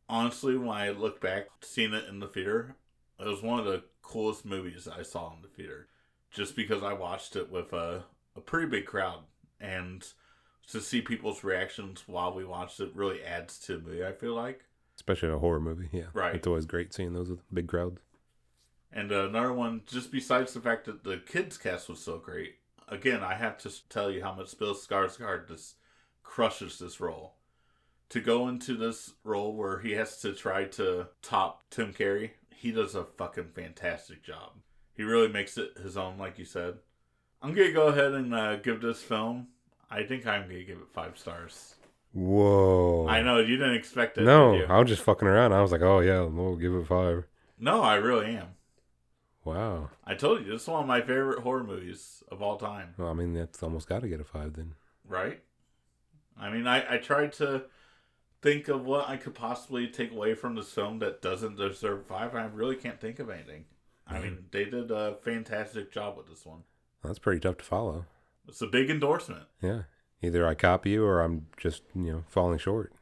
Honestly, 0.08 0.56
when 0.56 0.70
I 0.70 0.90
look 0.90 1.20
back, 1.20 1.48
seeing 1.60 1.92
it 1.92 2.08
in 2.08 2.20
the 2.20 2.28
theater, 2.28 2.76
it 3.18 3.26
was 3.26 3.42
one 3.42 3.58
of 3.58 3.66
the 3.66 3.82
coolest 4.02 4.46
movies 4.46 4.88
I 4.88 5.02
saw 5.02 5.34
in 5.34 5.42
the 5.42 5.48
theater. 5.48 5.88
Just 6.30 6.56
because 6.56 6.82
I 6.82 6.92
watched 6.94 7.36
it 7.36 7.50
with 7.50 7.72
a, 7.72 8.04
a 8.36 8.40
pretty 8.40 8.68
big 8.68 8.86
crowd. 8.86 9.24
And 9.60 10.06
to 10.68 10.80
see 10.80 11.02
people's 11.02 11.44
reactions 11.44 12.04
while 12.06 12.32
we 12.32 12.44
watched 12.44 12.80
it 12.80 12.94
really 12.94 13.22
adds 13.22 13.58
to 13.60 13.76
the 13.76 13.82
movie, 13.82 14.04
I 14.04 14.12
feel 14.12 14.34
like. 14.34 14.64
Especially 14.96 15.30
a 15.30 15.38
horror 15.38 15.60
movie. 15.60 15.88
Yeah, 15.92 16.06
Right. 16.12 16.34
It's 16.34 16.46
always 16.46 16.66
great 16.66 16.92
seeing 16.92 17.12
those 17.12 17.30
with 17.30 17.40
big 17.52 17.66
crowds. 17.68 18.00
And 18.92 19.10
uh, 19.10 19.26
another 19.28 19.52
one, 19.52 19.82
just 19.86 20.12
besides 20.12 20.52
the 20.52 20.60
fact 20.60 20.84
that 20.84 21.02
the 21.02 21.16
kids 21.16 21.56
cast 21.56 21.88
was 21.88 22.00
so 22.00 22.18
great. 22.18 22.56
Again, 22.88 23.22
I 23.22 23.34
have 23.34 23.56
to 23.58 23.88
tell 23.88 24.10
you 24.10 24.22
how 24.22 24.34
much 24.34 24.58
Bill 24.58 24.74
Skarsgård 24.74 25.48
just 25.48 25.76
crushes 26.22 26.78
this 26.78 27.00
role. 27.00 27.34
To 28.10 28.20
go 28.20 28.48
into 28.48 28.74
this 28.76 29.12
role 29.24 29.56
where 29.56 29.78
he 29.80 29.92
has 29.92 30.20
to 30.20 30.34
try 30.34 30.64
to 30.64 31.08
top 31.22 31.62
Tim 31.70 31.94
Curry, 31.94 32.34
he 32.54 32.70
does 32.70 32.94
a 32.94 33.04
fucking 33.04 33.48
fantastic 33.54 34.22
job. 34.22 34.50
He 34.94 35.02
really 35.02 35.28
makes 35.28 35.56
it 35.56 35.78
his 35.82 35.96
own, 35.96 36.18
like 36.18 36.38
you 36.38 36.44
said. 36.44 36.74
I'm 37.40 37.54
gonna 37.54 37.72
go 37.72 37.86
ahead 37.88 38.12
and 38.12 38.34
uh, 38.34 38.56
give 38.56 38.82
this 38.82 39.02
film. 39.02 39.48
I 39.90 40.02
think 40.02 40.26
I'm 40.26 40.42
gonna 40.42 40.62
give 40.64 40.78
it 40.78 40.92
five 40.92 41.18
stars. 41.18 41.76
Whoa. 42.12 43.06
I 43.08 43.22
know 43.22 43.38
you 43.38 43.56
didn't 43.56 43.74
expect 43.74 44.18
it. 44.18 44.22
No. 44.22 44.62
I 44.68 44.78
was 44.78 44.88
just 44.88 45.02
fucking 45.02 45.26
around. 45.26 45.52
I 45.52 45.62
was 45.62 45.72
like, 45.72 45.82
oh 45.82 46.00
yeah, 46.00 46.22
we'll 46.22 46.56
give 46.56 46.74
it 46.74 46.86
five. 46.86 47.26
no, 47.58 47.82
I 47.82 47.94
really 47.94 48.36
am. 48.36 48.48
Wow. 49.44 49.90
I 50.04 50.14
told 50.14 50.44
you 50.44 50.52
this 50.52 50.62
is 50.62 50.68
one 50.68 50.82
of 50.82 50.86
my 50.86 51.00
favorite 51.00 51.40
horror 51.40 51.64
movies 51.64 52.22
of 52.30 52.42
all 52.42 52.56
time. 52.56 52.94
Well, 52.96 53.08
I 53.08 53.12
mean, 53.12 53.34
that's 53.34 53.62
almost 53.62 53.88
got 53.88 54.02
to 54.02 54.08
get 54.08 54.20
a 54.20 54.24
five 54.24 54.54
then. 54.54 54.74
Right? 55.08 55.40
I 56.38 56.50
mean, 56.50 56.66
I, 56.66 56.94
I 56.94 56.98
tried 56.98 57.32
to 57.34 57.64
think 58.40 58.68
of 58.68 58.84
what 58.84 59.08
I 59.08 59.16
could 59.16 59.34
possibly 59.34 59.88
take 59.88 60.12
away 60.12 60.34
from 60.34 60.54
this 60.54 60.72
film 60.72 60.98
that 61.00 61.22
doesn't 61.22 61.56
deserve 61.56 62.06
five. 62.06 62.34
and 62.34 62.44
I 62.44 62.46
really 62.46 62.76
can't 62.76 63.00
think 63.00 63.18
of 63.18 63.30
anything. 63.30 63.64
I 64.06 64.14
mm-hmm. 64.14 64.22
mean, 64.22 64.38
they 64.50 64.64
did 64.64 64.90
a 64.90 65.16
fantastic 65.22 65.92
job 65.92 66.16
with 66.16 66.28
this 66.28 66.44
one. 66.44 66.62
That's 67.02 67.18
pretty 67.18 67.40
tough 67.40 67.58
to 67.58 67.64
follow. 67.64 68.06
It's 68.48 68.62
a 68.62 68.66
big 68.66 68.90
endorsement. 68.90 69.44
Yeah. 69.60 69.82
Either 70.22 70.46
I 70.46 70.54
copy 70.54 70.90
you 70.90 71.04
or 71.04 71.20
I'm 71.20 71.46
just, 71.56 71.82
you 71.94 72.12
know, 72.12 72.24
falling 72.28 72.58
short. 72.58 72.92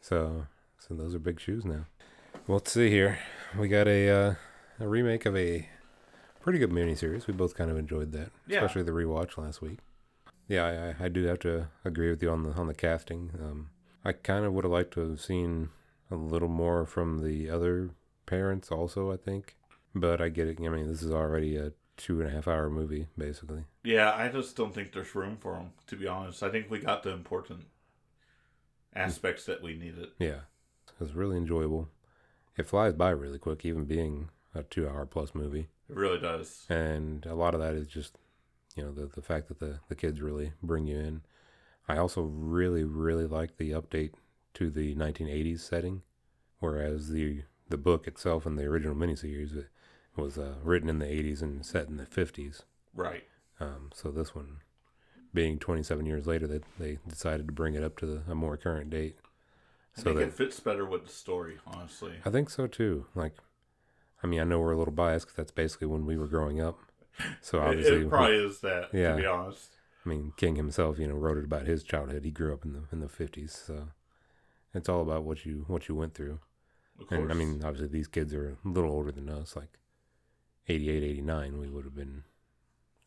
So, 0.00 0.46
so 0.78 0.94
those 0.94 1.14
are 1.14 1.18
big 1.18 1.40
shoes 1.40 1.64
now. 1.64 1.86
Well, 2.46 2.58
let's 2.58 2.72
see 2.72 2.90
here. 2.90 3.18
We 3.58 3.68
got 3.68 3.88
a 3.88 4.08
uh, 4.08 4.34
a 4.80 4.88
remake 4.88 5.26
of 5.26 5.36
a 5.36 5.68
pretty 6.40 6.58
good 6.58 6.70
miniseries. 6.70 7.26
We 7.26 7.34
both 7.34 7.54
kind 7.56 7.70
of 7.70 7.76
enjoyed 7.76 8.12
that, 8.12 8.30
Yeah. 8.46 8.58
especially 8.58 8.84
the 8.84 8.92
rewatch 8.92 9.36
last 9.36 9.60
week. 9.60 9.78
Yeah, 10.46 10.64
I, 10.64 10.88
I- 11.02 11.06
I 11.06 11.08
do 11.08 11.24
have 11.24 11.40
to 11.40 11.68
agree 11.84 12.08
with 12.10 12.22
you 12.22 12.30
on 12.30 12.42
the 12.44 12.52
on 12.52 12.68
the 12.68 12.74
casting. 12.74 13.30
Um, 13.42 13.70
I 14.04 14.12
kind 14.12 14.44
of 14.44 14.52
would 14.52 14.64
have 14.64 14.72
liked 14.72 14.92
to 14.94 15.00
have 15.10 15.20
seen 15.20 15.70
a 16.10 16.14
little 16.14 16.48
more 16.48 16.86
from 16.86 17.22
the 17.22 17.50
other 17.50 17.90
parents, 18.24 18.70
also. 18.70 19.12
I 19.12 19.16
think, 19.16 19.56
but 19.94 20.20
I 20.20 20.28
get 20.30 20.46
it. 20.48 20.58
I 20.64 20.68
mean, 20.68 20.86
this 20.86 21.02
is 21.02 21.10
already 21.12 21.56
a 21.56 21.72
two 21.98 22.20
and 22.22 22.30
a 22.30 22.32
half 22.32 22.48
hour 22.48 22.70
movie, 22.70 23.08
basically. 23.18 23.64
Yeah, 23.84 24.14
I 24.14 24.28
just 24.28 24.56
don't 24.56 24.74
think 24.74 24.92
there's 24.92 25.14
room 25.14 25.36
for 25.38 25.52
them, 25.54 25.72
to 25.88 25.96
be 25.96 26.06
honest. 26.06 26.42
I 26.42 26.48
think 26.48 26.70
we 26.70 26.78
got 26.78 27.02
the 27.02 27.10
important 27.10 27.64
aspects 28.94 29.44
that 29.46 29.62
we 29.62 29.74
needed. 29.76 30.08
Yeah, 30.18 30.40
it 30.88 30.98
was 31.00 31.14
really 31.14 31.36
enjoyable. 31.36 31.88
It 32.56 32.66
flies 32.66 32.94
by 32.94 33.10
really 33.10 33.38
quick, 33.38 33.64
even 33.64 33.84
being 33.84 34.30
a 34.54 34.62
two-hour 34.62 35.06
plus 35.06 35.34
movie, 35.34 35.68
It 35.88 35.96
really 35.96 36.18
does. 36.18 36.64
and 36.68 37.24
a 37.26 37.34
lot 37.34 37.54
of 37.54 37.60
that 37.60 37.74
is 37.74 37.86
just, 37.86 38.16
you 38.74 38.82
know, 38.82 38.92
the 38.92 39.06
the 39.06 39.22
fact 39.22 39.48
that 39.48 39.60
the 39.60 39.80
the 39.88 39.94
kids 39.94 40.20
really 40.20 40.52
bring 40.62 40.86
you 40.86 40.98
in. 40.98 41.22
I 41.88 41.96
also 41.98 42.22
really 42.22 42.84
really 42.84 43.26
like 43.26 43.56
the 43.56 43.70
update 43.72 44.12
to 44.54 44.70
the 44.70 44.94
1980s 44.94 45.60
setting, 45.60 46.02
whereas 46.58 47.08
the 47.10 47.42
the 47.68 47.76
book 47.78 48.06
itself 48.08 48.46
and 48.46 48.58
the 48.58 48.64
original 48.64 48.96
miniseries 48.96 49.56
it 49.56 49.68
was 50.18 50.36
uh, 50.38 50.54
written 50.62 50.88
in 50.88 50.98
the 50.98 51.06
80s 51.06 51.40
and 51.42 51.64
set 51.64 51.88
in 51.88 51.96
the 51.96 52.04
50s. 52.06 52.62
Right. 52.94 53.24
Um, 53.60 53.90
so 53.94 54.10
this 54.10 54.34
one, 54.34 54.58
being 55.32 55.58
27 55.58 56.04
years 56.06 56.26
later, 56.26 56.46
that 56.46 56.64
they 56.78 56.98
decided 57.08 57.46
to 57.46 57.52
bring 57.52 57.74
it 57.74 57.82
up 57.82 57.96
to 57.98 58.06
the, 58.06 58.22
a 58.30 58.34
more 58.34 58.56
current 58.56 58.90
date. 58.90 59.16
I 59.96 60.00
So 60.00 60.04
think 60.04 60.16
that 60.16 60.22
it 60.28 60.34
fits 60.34 60.60
better 60.60 60.84
with 60.84 61.06
the 61.06 61.12
story, 61.12 61.58
honestly. 61.66 62.12
I 62.24 62.30
think 62.30 62.50
so 62.50 62.66
too. 62.66 63.06
Like, 63.14 63.34
I 64.22 64.26
mean, 64.26 64.40
I 64.40 64.44
know 64.44 64.58
we're 64.60 64.72
a 64.72 64.76
little 64.78 64.92
biased 64.92 65.26
because 65.26 65.36
that's 65.36 65.50
basically 65.52 65.86
when 65.86 66.04
we 66.06 66.16
were 66.16 66.26
growing 66.28 66.60
up. 66.60 66.78
So 67.40 67.58
It, 67.58 67.62
obviously, 67.68 68.02
it 68.02 68.08
probably 68.08 68.36
is 68.36 68.60
that, 68.60 68.90
Yeah. 68.92 69.12
to 69.12 69.16
be 69.16 69.26
honest. 69.26 69.70
I 70.06 70.08
mean, 70.08 70.32
King 70.36 70.54
himself, 70.56 70.98
you 70.98 71.08
know, 71.08 71.14
wrote 71.16 71.36
it 71.38 71.44
about 71.44 71.66
his 71.66 71.82
childhood. 71.82 72.24
He 72.24 72.30
grew 72.30 72.54
up 72.54 72.64
in 72.64 72.72
the 72.72 72.82
in 72.92 73.00
the 73.00 73.08
fifties, 73.08 73.52
so 73.66 73.88
it's 74.72 74.88
all 74.88 75.02
about 75.02 75.24
what 75.24 75.44
you 75.44 75.64
what 75.66 75.88
you 75.88 75.94
went 75.96 76.14
through. 76.14 76.38
Of 77.00 77.08
course. 77.08 77.20
And 77.20 77.30
I 77.32 77.34
mean, 77.34 77.60
obviously, 77.64 77.88
these 77.88 78.06
kids 78.06 78.32
are 78.32 78.56
a 78.64 78.68
little 78.68 78.90
older 78.90 79.10
than 79.12 79.28
us, 79.28 79.56
like 79.56 79.78
88, 80.68 81.02
89. 81.02 81.58
We 81.58 81.68
would 81.68 81.84
have 81.84 81.94
been 81.96 82.24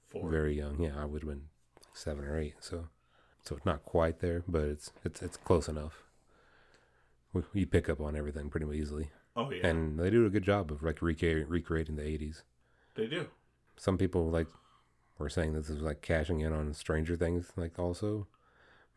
Four. 0.09 0.29
very 0.29 0.55
young. 0.57 0.81
Yeah, 0.81 0.93
I 0.97 1.05
would 1.05 1.21
have 1.21 1.29
been 1.29 1.43
like 1.75 1.95
seven 1.95 2.25
or 2.25 2.37
eight. 2.37 2.55
So, 2.59 2.87
so 3.43 3.55
it's 3.55 3.65
not 3.65 3.83
quite 3.85 4.19
there, 4.19 4.43
but 4.47 4.63
it's 4.63 4.91
it's 5.05 5.21
it's 5.21 5.37
close 5.37 5.67
enough. 5.67 6.03
We, 7.33 7.43
you 7.53 7.65
pick 7.67 7.89
up 7.89 8.01
on 8.01 8.15
everything 8.15 8.49
pretty 8.49 8.65
easily, 8.77 9.09
Oh, 9.37 9.49
yeah. 9.51 9.65
and 9.67 9.97
they 9.97 10.09
do 10.09 10.25
a 10.25 10.29
good 10.29 10.43
job 10.43 10.71
of 10.71 10.83
like 10.83 10.97
recre- 10.99 11.45
recreating 11.47 11.95
the 11.95 12.05
eighties. 12.05 12.43
they 12.95 13.07
do. 13.07 13.27
some 13.77 13.97
people 13.97 14.29
like 14.29 14.47
were 15.17 15.29
saying 15.29 15.53
this 15.53 15.69
is 15.69 15.81
like 15.81 16.01
cashing 16.01 16.41
in 16.41 16.51
on 16.51 16.73
Stranger 16.73 17.15
Things, 17.15 17.51
like 17.55 17.79
also. 17.79 18.27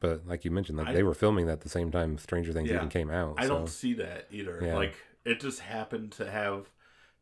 But 0.00 0.26
like 0.26 0.44
you 0.44 0.50
mentioned, 0.50 0.78
like 0.78 0.88
I- 0.88 0.92
they 0.94 1.02
were 1.04 1.14
filming 1.14 1.46
that 1.46 1.60
the 1.60 1.68
same 1.68 1.90
time 1.92 2.18
Stranger 2.18 2.52
Things 2.52 2.68
Yeah. 2.70 2.76
even 2.76 2.88
came 2.88 3.10
out. 3.10 3.34
I 3.38 3.42
so. 3.46 3.50
don't 3.50 3.68
see 3.68 3.94
that 3.94 4.26
either. 4.30 4.58
Yeah. 4.62 4.74
Like, 4.74 4.94
it 5.24 5.38
just 5.40 5.60
happened 5.60 6.10
to 6.12 6.28
have 6.30 6.68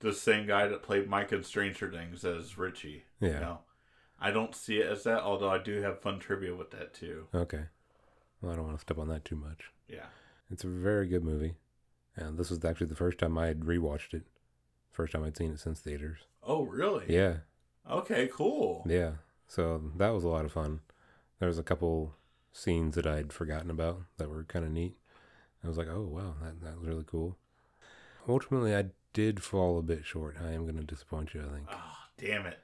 the 0.03 0.13
same 0.13 0.47
guy 0.47 0.69
that 0.69 0.83
played 0.83 1.09
Mike 1.09 1.33
in 1.33 1.43
Stranger 1.43 1.91
Things 1.91 2.25
as 2.25 2.59
Richie. 2.59 3.05
Yeah. 3.21 3.29
You 3.29 3.41
know? 3.41 3.59
I 4.21 4.31
don't 4.31 4.55
see 4.55 4.77
it 4.79 4.87
as 4.87 5.03
that, 5.05 5.23
although 5.23 5.49
I 5.51 5.59
do 5.59 5.81
have 5.83 6.01
fun 6.01 6.19
trivia 6.21 6.55
with 6.55 6.71
that, 6.73 6.95
too. 6.95 7.27
Okay. 7.35 7.65
Well, 8.41 8.53
I 8.53 8.57
don't 8.57 8.67
want 8.67 8.77
to 8.77 8.81
step 8.83 8.99
on 8.99 9.09
that 9.09 9.25
too 9.25 9.35
much. 9.37 9.71
Yeah. 9.89 10.07
It's 10.51 10.65
a 10.65 10.69
very 10.69 11.09
good 11.09 11.25
movie, 11.25 11.55
and 12.17 12.37
this 12.39 12.51
was 12.51 12.65
actually 12.65 12.89
the 12.89 12.95
first 12.95 13.19
time 13.19 13.37
I 13.39 13.47
had 13.47 13.61
rewatched 13.61 14.13
it. 14.15 14.25
First 14.91 15.13
time 15.15 15.25
I'd 15.25 15.37
seen 15.37 15.53
it 15.53 15.61
since 15.61 15.81
theaters. 15.81 16.19
Oh, 16.43 16.63
really? 16.65 17.07
Yeah, 17.09 17.37
Okay, 17.91 18.29
cool. 18.33 18.85
yeah. 18.87 19.13
So 19.49 19.83
that 19.97 20.11
was 20.11 20.23
a 20.25 20.29
lot 20.29 20.45
of 20.45 20.53
fun. 20.53 20.81
There 21.39 21.49
was 21.49 21.59
a 21.59 21.63
couple 21.65 22.15
scenes 22.53 22.95
that 22.97 23.07
I'd 23.07 23.33
forgotten 23.33 23.71
about 23.71 24.03
that 24.19 24.29
were 24.29 24.45
kind 24.45 24.65
of 24.65 24.71
neat. 24.71 24.95
I 25.65 25.69
was 25.69 25.79
like, 25.79 25.89
oh 25.89 26.03
wow, 26.03 26.35
that 26.43 26.61
that 26.63 26.79
was 26.79 26.87
really 26.89 27.05
cool. 27.07 27.37
Ultimately, 28.29 28.75
I 28.77 28.87
did 29.13 29.43
fall 29.43 29.79
a 29.79 29.83
bit 29.83 30.05
short. 30.05 30.37
I 30.43 30.53
am 30.53 30.63
going 30.65 30.77
to 30.79 30.83
disappoint 30.85 31.35
you. 31.35 31.41
I 31.43 31.55
think. 31.55 31.67
Oh, 31.71 31.95
damn 32.19 32.47
it. 32.47 32.59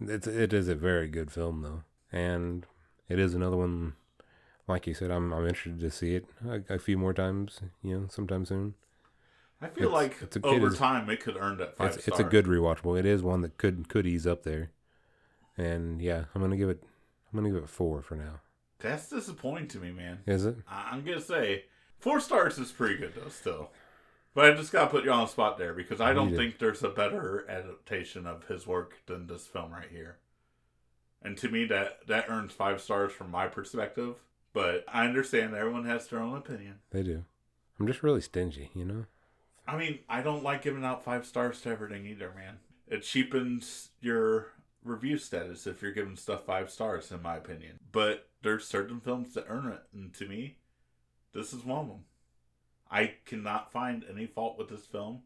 It's 0.00 0.26
it 0.26 0.52
is 0.52 0.68
a 0.68 0.74
very 0.74 1.08
good 1.08 1.30
film 1.30 1.62
though, 1.62 1.82
and 2.12 2.66
it 3.08 3.18
is 3.18 3.34
another 3.34 3.56
one. 3.56 3.94
Like 4.68 4.86
you 4.86 4.92
said, 4.94 5.10
I'm 5.10 5.32
I'm 5.32 5.46
interested 5.46 5.80
to 5.80 5.90
see 5.90 6.16
it 6.16 6.26
a, 6.46 6.74
a 6.74 6.78
few 6.78 6.98
more 6.98 7.14
times. 7.14 7.60
You 7.82 8.00
know, 8.00 8.06
sometime 8.10 8.44
soon. 8.44 8.74
I 9.62 9.68
feel 9.68 9.84
It's- 9.88 9.92
like 10.02 10.16
it's 10.22 10.36
a 10.36 10.42
over 10.46 10.66
is- 10.68 10.76
time 10.76 11.08
it 11.08 11.20
could 11.20 11.36
earn 11.38 11.56
that 11.58 11.78
five 11.78 11.94
It's 11.96 12.08
it's 12.08 12.18
a 12.18 12.24
good 12.24 12.44
rewatchable. 12.44 12.98
It 12.98 13.06
is 13.06 13.22
one 13.22 13.40
that 13.40 13.56
could 13.56 13.88
could 13.88 14.06
ease 14.06 14.26
up 14.26 14.42
there, 14.42 14.70
and 15.56 16.02
yeah, 16.02 16.24
I'm 16.34 16.42
gonna 16.42 16.58
give 16.58 16.68
it 16.68 16.82
I'm 17.32 17.38
gonna 17.38 17.52
give 17.54 17.62
it 17.62 17.68
four 17.70 18.02
for 18.02 18.16
now. 18.16 18.40
That's 18.80 19.08
disappointing 19.08 19.68
to 19.68 19.78
me, 19.78 19.92
man. 19.92 20.18
Is 20.26 20.44
it? 20.44 20.56
I- 20.68 20.90
I'm 20.92 21.04
gonna 21.04 21.22
say 21.22 21.64
four 21.98 22.20
stars 22.20 22.58
is 22.58 22.70
pretty 22.70 22.96
good 22.98 23.14
though, 23.14 23.30
still. 23.30 23.70
But 24.36 24.52
I 24.52 24.54
just 24.54 24.70
gotta 24.70 24.90
put 24.90 25.02
you 25.02 25.10
on 25.10 25.20
the 25.20 25.26
spot 25.32 25.56
there 25.56 25.72
because 25.72 25.98
I 25.98 26.12
don't 26.12 26.26
Need 26.28 26.34
it. 26.34 26.36
think 26.36 26.58
there's 26.58 26.82
a 26.82 26.90
better 26.90 27.46
adaptation 27.48 28.26
of 28.26 28.44
his 28.48 28.66
work 28.66 28.96
than 29.06 29.26
this 29.26 29.46
film 29.46 29.72
right 29.72 29.88
here. 29.90 30.18
And 31.22 31.38
to 31.38 31.48
me, 31.48 31.64
that 31.64 32.06
that 32.06 32.26
earns 32.28 32.52
five 32.52 32.82
stars 32.82 33.12
from 33.12 33.30
my 33.30 33.46
perspective. 33.46 34.16
But 34.52 34.84
I 34.92 35.06
understand 35.06 35.54
everyone 35.54 35.86
has 35.86 36.06
their 36.08 36.18
own 36.18 36.36
opinion. 36.36 36.80
They 36.90 37.02
do. 37.02 37.24
I'm 37.80 37.86
just 37.86 38.02
really 38.02 38.20
stingy, 38.20 38.70
you 38.74 38.84
know. 38.84 39.06
I 39.66 39.78
mean, 39.78 40.00
I 40.06 40.20
don't 40.20 40.44
like 40.44 40.60
giving 40.60 40.84
out 40.84 41.02
five 41.02 41.24
stars 41.24 41.62
to 41.62 41.70
everything 41.70 42.04
either, 42.06 42.30
man. 42.36 42.58
It 42.88 43.04
cheapens 43.04 43.88
your 44.02 44.48
review 44.84 45.16
status 45.16 45.66
if 45.66 45.80
you're 45.80 45.92
giving 45.92 46.16
stuff 46.16 46.44
five 46.44 46.70
stars, 46.70 47.10
in 47.10 47.22
my 47.22 47.36
opinion. 47.36 47.80
But 47.90 48.28
there's 48.42 48.66
certain 48.68 49.00
films 49.00 49.32
that 49.32 49.46
earn 49.48 49.66
it, 49.68 49.80
and 49.94 50.12
to 50.12 50.28
me, 50.28 50.58
this 51.32 51.54
is 51.54 51.64
one 51.64 51.80
of 51.80 51.88
them. 51.88 52.04
I 52.90 53.14
cannot 53.24 53.72
find 53.72 54.04
any 54.10 54.26
fault 54.26 54.58
with 54.58 54.68
this 54.68 54.86
film 54.86 55.22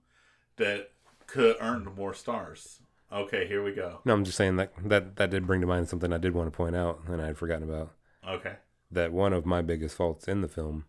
that 0.56 0.90
could 1.26 1.56
earn 1.60 1.84
more 1.96 2.14
stars. 2.14 2.80
Okay, 3.12 3.46
here 3.46 3.62
we 3.62 3.72
go. 3.72 4.00
No, 4.04 4.12
I'm 4.14 4.24
just 4.24 4.36
saying 4.36 4.56
that 4.56 4.72
that 4.84 5.16
that 5.16 5.30
did 5.30 5.46
bring 5.46 5.60
to 5.60 5.66
mind 5.66 5.88
something 5.88 6.12
I 6.12 6.18
did 6.18 6.34
want 6.34 6.46
to 6.50 6.56
point 6.56 6.76
out, 6.76 7.00
and 7.08 7.20
I 7.20 7.26
had 7.26 7.38
forgotten 7.38 7.68
about. 7.68 7.92
Okay. 8.28 8.54
That 8.90 9.12
one 9.12 9.32
of 9.32 9.46
my 9.46 9.62
biggest 9.62 9.96
faults 9.96 10.26
in 10.28 10.40
the 10.40 10.48
film 10.48 10.84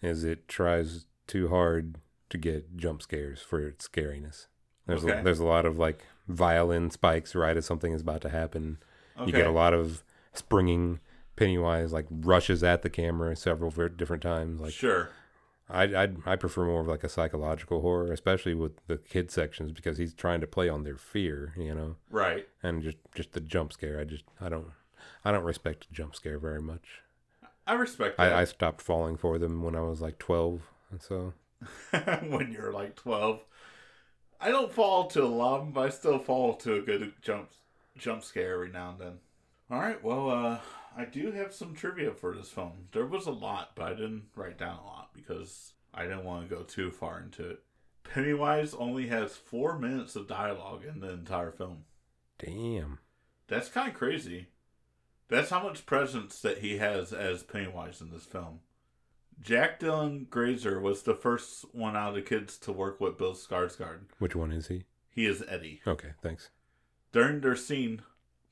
is 0.00 0.24
it 0.24 0.48
tries 0.48 1.06
too 1.26 1.48
hard 1.48 1.96
to 2.30 2.38
get 2.38 2.76
jump 2.76 3.02
scares 3.02 3.40
for 3.40 3.60
its 3.66 3.88
scariness. 3.88 4.46
There's 4.86 5.04
Okay. 5.04 5.20
a, 5.20 5.22
there's 5.22 5.38
a 5.38 5.44
lot 5.44 5.64
of 5.66 5.78
like 5.78 6.04
violin 6.28 6.90
spikes 6.90 7.34
right 7.34 7.56
as 7.56 7.66
something 7.66 7.92
is 7.92 8.02
about 8.02 8.20
to 8.22 8.30
happen. 8.30 8.78
Okay. 9.16 9.26
You 9.26 9.32
get 9.32 9.46
a 9.46 9.50
lot 9.52 9.74
of 9.74 10.02
springing. 10.32 11.00
Pennywise 11.34 11.94
like 11.94 12.04
rushes 12.10 12.62
at 12.62 12.82
the 12.82 12.90
camera 12.90 13.34
several 13.34 13.70
different 13.70 14.22
times. 14.22 14.60
Like 14.60 14.74
sure. 14.74 15.08
I 15.72 15.84
I 16.04 16.08
I 16.26 16.36
prefer 16.36 16.66
more 16.66 16.80
of 16.80 16.86
like 16.88 17.02
a 17.02 17.08
psychological 17.08 17.80
horror, 17.80 18.12
especially 18.12 18.54
with 18.54 18.86
the 18.86 18.98
kid 18.98 19.30
sections 19.30 19.72
because 19.72 19.98
he's 19.98 20.14
trying 20.14 20.40
to 20.42 20.46
play 20.46 20.68
on 20.68 20.84
their 20.84 20.96
fear, 20.96 21.54
you 21.56 21.74
know, 21.74 21.96
Right. 22.10 22.48
and 22.62 22.82
just 22.82 22.98
just 23.14 23.32
the 23.32 23.40
jump 23.40 23.72
scare. 23.72 23.98
I 23.98 24.04
just 24.04 24.24
I 24.40 24.48
don't 24.48 24.68
I 25.24 25.32
don't 25.32 25.44
respect 25.44 25.88
the 25.88 25.94
jump 25.94 26.14
scare 26.14 26.38
very 26.38 26.60
much. 26.62 27.00
I 27.66 27.74
respect. 27.74 28.18
I, 28.20 28.40
I 28.40 28.44
stopped 28.44 28.82
falling 28.82 29.16
for 29.16 29.38
them 29.38 29.62
when 29.62 29.74
I 29.74 29.80
was 29.82 30.00
like 30.00 30.18
twelve, 30.18 30.62
and 30.90 31.00
so 31.00 31.32
when 32.28 32.52
you're 32.52 32.72
like 32.72 32.96
12. 32.96 33.40
I 34.40 34.48
don't 34.50 34.72
fall 34.72 35.06
to 35.10 35.22
a 35.22 35.26
lot, 35.26 35.58
of 35.60 35.64
them, 35.66 35.72
but 35.72 35.86
I 35.86 35.90
still 35.90 36.18
fall 36.18 36.54
to 36.56 36.74
a 36.74 36.80
good 36.82 37.12
jump 37.22 37.50
jump 37.96 38.24
scare 38.24 38.54
every 38.54 38.70
now 38.70 38.90
and 38.90 38.98
then. 38.98 39.18
All 39.70 39.78
right, 39.78 40.02
well, 40.02 40.28
uh, 40.28 40.58
I 40.96 41.04
do 41.04 41.32
have 41.32 41.54
some 41.54 41.74
trivia 41.74 42.12
for 42.12 42.34
this 42.34 42.50
film. 42.50 42.88
There 42.92 43.06
was 43.06 43.26
a 43.26 43.32
lot, 43.32 43.72
but 43.74 43.86
I 43.86 43.94
didn't 43.94 44.24
write 44.34 44.58
down 44.58 44.78
a 44.78 44.86
lot 44.86 45.10
because 45.14 45.72
I 45.94 46.02
didn't 46.02 46.24
want 46.24 46.48
to 46.48 46.54
go 46.54 46.62
too 46.62 46.90
far 46.90 47.20
into 47.20 47.48
it. 47.48 47.62
Pennywise 48.04 48.74
only 48.74 49.08
has 49.08 49.36
four 49.36 49.78
minutes 49.78 50.16
of 50.16 50.28
dialogue 50.28 50.82
in 50.84 51.00
the 51.00 51.10
entire 51.10 51.50
film. 51.50 51.84
Damn. 52.38 52.98
That's 53.48 53.68
kind 53.68 53.88
of 53.88 53.94
crazy. 53.94 54.48
That's 55.28 55.50
how 55.50 55.62
much 55.62 55.86
presence 55.86 56.40
that 56.40 56.58
he 56.58 56.78
has 56.78 57.12
as 57.12 57.42
Pennywise 57.42 58.00
in 58.00 58.10
this 58.10 58.24
film. 58.24 58.60
Jack 59.40 59.80
Dylan 59.80 60.28
Grazer 60.28 60.78
was 60.78 61.02
the 61.02 61.14
first 61.14 61.64
one 61.74 61.96
out 61.96 62.10
of 62.10 62.14
the 62.16 62.22
kids 62.22 62.58
to 62.58 62.72
work 62.72 63.00
with 63.00 63.18
Bill 63.18 63.32
Skarsgård. 63.32 64.00
Which 64.18 64.36
one 64.36 64.52
is 64.52 64.68
he? 64.68 64.84
He 65.10 65.26
is 65.26 65.42
Eddie. 65.48 65.80
Okay, 65.86 66.10
thanks. 66.22 66.50
During 67.12 67.40
their 67.40 67.56
scene, 67.56 68.02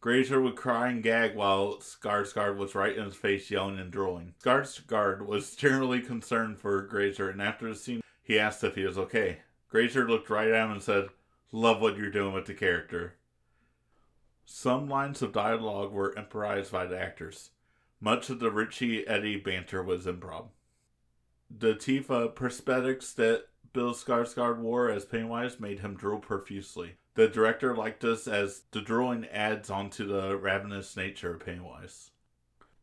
Grazer 0.00 0.40
would 0.40 0.56
cry 0.56 0.88
and 0.88 1.02
gag 1.02 1.34
while 1.34 1.76
Skarsgård 1.76 2.56
was 2.56 2.74
right 2.74 2.96
in 2.96 3.04
his 3.04 3.16
face, 3.16 3.50
yelling 3.50 3.78
and 3.78 3.90
drooling. 3.90 4.34
Skarsgård 4.42 5.26
was 5.26 5.54
generally 5.54 6.00
concerned 6.00 6.58
for 6.58 6.80
Grazer, 6.82 7.28
and 7.28 7.42
after 7.42 7.68
the 7.68 7.74
scene, 7.74 8.02
he 8.22 8.38
asked 8.38 8.64
if 8.64 8.76
he 8.76 8.84
was 8.84 8.96
okay. 8.96 9.40
Grazer 9.68 10.08
looked 10.08 10.30
right 10.30 10.48
at 10.48 10.64
him 10.64 10.72
and 10.72 10.82
said, 10.82 11.08
Love 11.52 11.80
what 11.82 11.96
you're 11.96 12.10
doing 12.10 12.32
with 12.32 12.46
the 12.46 12.54
character. 12.54 13.14
Some 14.44 14.88
lines 14.88 15.20
of 15.20 15.32
dialogue 15.32 15.92
were 15.92 16.16
improvised 16.16 16.72
by 16.72 16.86
the 16.86 16.98
actors. 16.98 17.50
Much 18.00 18.30
of 18.30 18.40
the 18.40 18.50
Richie 18.50 19.06
Eddie 19.06 19.36
banter 19.36 19.82
was 19.82 20.06
improv. 20.06 20.48
The 21.50 21.74
Tifa 21.74 22.32
prosthetics 22.32 23.14
that 23.16 23.48
Bill 23.72 23.92
Skarsgård 23.92 24.58
wore 24.58 24.90
as 24.90 25.04
Pennywise 25.04 25.60
made 25.60 25.80
him 25.80 25.94
drool 25.94 26.20
profusely. 26.20 26.96
The 27.20 27.28
director 27.28 27.76
liked 27.76 28.00
this 28.00 28.26
as 28.26 28.62
the 28.70 28.80
drawing 28.80 29.26
adds 29.26 29.68
onto 29.68 30.06
the 30.06 30.38
ravenous 30.38 30.96
nature 30.96 31.34
of 31.34 31.44
Pennywise. 31.44 32.12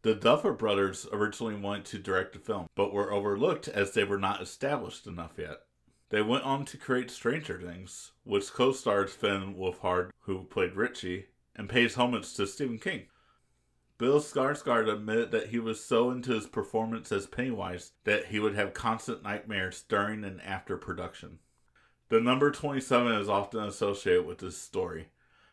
The 0.04 0.13
Duffer 0.13 0.54
Brothers 0.54 1.08
originally 1.12 1.56
wanted 1.56 1.86
to 1.86 1.97
direct 1.97 2.34
the 2.34 2.39
film, 2.39 2.67
but 2.76 2.93
were 2.93 3.12
overlooked 3.12 3.67
as 3.67 3.95
they 3.95 4.04
were 4.04 4.19
not 4.19 4.43
established 4.43 5.08
enough 5.08 5.39
yet. 5.39 5.62
They 6.10 6.21
went 6.21 6.43
on 6.43 6.65
to 6.65 6.78
create 6.78 7.10
Stranger 7.10 7.60
Things, 7.60 8.12
which 8.26 8.54
co-stars 8.54 9.12
Finn 9.12 9.56
Wolfhard, 9.56 10.12
who 10.19 10.43
played 10.43 10.76
Richie, 10.76 11.30
and 11.56 11.67
pays 11.67 11.95
homage 11.95 12.36
to 12.36 12.45
Stephen 12.45 12.78
King. 12.78 13.08
Bill 13.97 14.19
Skarsgård 14.19 14.88
admitted 14.88 15.32
that 15.32 15.47
he 15.47 15.58
was 15.58 15.84
so 15.84 16.12
into 16.12 16.34
his 16.34 16.45
performance 16.45 17.12
as 17.12 17.26
Pennywise 17.26 17.93
that 18.04 18.28
he 18.28 18.39
would 18.39 18.54
have 18.54 18.76
constant 18.76 19.23
nightmares 19.23 19.82
during 19.89 20.23
and 20.23 20.39
after 20.43 20.78
production. 20.78 21.39
The 22.10 22.22
number 22.22 22.52
27 22.52 23.12
is 23.13 23.28
often 23.30 23.63
associated 23.63 24.26
with 24.26 24.38
this 24.39 24.58
story. 24.58 25.10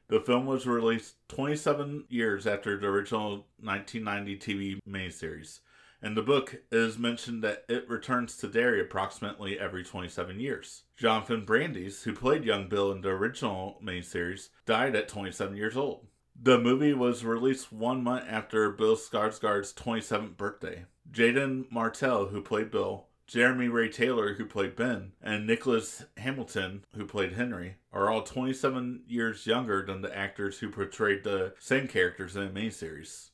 The 0.09 0.21
film 0.21 0.47
was 0.47 0.67
released 0.67 1.17
27 1.29 2.05
years 2.09 2.47
after 2.47 2.79
the 2.79 2.87
original 2.87 3.47
1990 3.61 4.37
TV 4.39 4.79
miniseries. 4.89 5.61
and 6.03 6.17
the 6.19 6.23
book, 6.23 6.57
is 6.71 6.99
mentioned 6.99 7.43
that 7.43 7.65
it 7.67 7.89
returns 7.89 8.37
to 8.37 8.47
Derry 8.47 8.79
approximately 8.79 9.59
every 9.59 9.83
27 9.83 10.39
years. 10.39 10.83
Jonathan 10.99 11.47
Brandis, 11.47 12.03
who 12.03 12.13
played 12.13 12.45
young 12.45 12.69
Bill 12.69 12.93
in 12.93 13.01
the 13.01 13.09
original 13.09 13.81
miniseries, 13.83 14.51
died 14.67 14.95
at 14.95 15.09
27 15.09 15.57
years 15.57 15.79
old. 15.79 16.07
The 16.41 16.59
movie 16.59 16.93
was 16.93 17.25
released 17.25 17.73
one 17.73 18.05
month 18.05 18.27
after 18.29 18.71
Bill 18.71 18.97
Skarsgård's 18.97 19.73
27th 19.73 20.37
birthday. 20.37 20.85
Jaeden 21.11 21.71
Martell, 21.73 22.27
who 22.27 22.43
played 22.43 22.71
Bill, 22.71 23.07
Jeremy 23.27 23.69
Ray 23.69 23.89
Taylor, 23.89 24.35
who 24.35 24.45
played 24.45 24.77
Ben, 24.77 25.13
and 25.23 25.47
Nicholas 25.47 26.05
Hamilton, 26.17 26.85
who 26.95 27.07
played 27.07 27.33
Henry, 27.33 27.77
are 27.93 28.11
all 28.11 28.23
27 28.23 29.03
years 29.07 29.47
younger 29.47 29.85
than 29.85 30.03
the 30.03 30.17
actors 30.17 30.59
who 30.59 30.69
portrayed 30.69 31.25
the 31.25 31.55
same 31.59 31.89
characters 31.89 32.37
in 32.37 32.53
the 32.53 32.61
miniseries. 32.61 33.31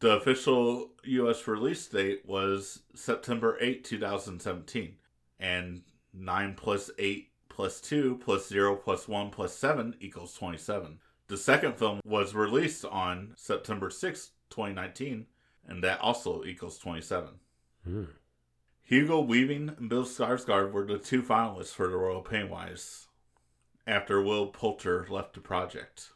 The 0.00 0.16
official 0.16 0.90
U.S. 1.04 1.46
release 1.46 1.86
date 1.86 2.22
was 2.26 2.82
September 2.94 3.56
8, 3.60 3.84
2017, 3.84 4.96
and 5.38 5.82
9 6.12 6.54
plus 6.54 6.90
8 6.98 7.28
plus 7.48 7.80
2 7.80 8.18
plus 8.24 8.48
0 8.48 8.76
plus 8.76 9.06
1 9.06 9.30
plus 9.30 9.56
7 9.56 9.94
equals 10.00 10.34
27. 10.34 10.98
The 11.28 11.36
second 11.36 11.78
film 11.78 12.00
was 12.04 12.34
released 12.34 12.84
on 12.84 13.34
September 13.36 13.90
6, 13.90 14.30
2019, 14.50 15.26
and 15.68 15.84
that 15.84 16.00
also 16.00 16.42
equals 16.44 16.78
27. 16.78 17.28
Hmm. 17.84 18.04
Hugo 18.82 19.20
Weaving 19.20 19.70
and 19.78 19.88
Bill 19.88 20.04
Skarsgård 20.04 20.72
were 20.72 20.84
the 20.84 20.98
two 20.98 21.22
finalists 21.22 21.72
for 21.74 21.88
the 21.88 21.96
of 21.96 22.24
Pennywise 22.24 23.06
after 23.86 24.20
Will 24.22 24.46
Poulter 24.48 25.06
left 25.08 25.34
the 25.34 25.40
project. 25.40 26.10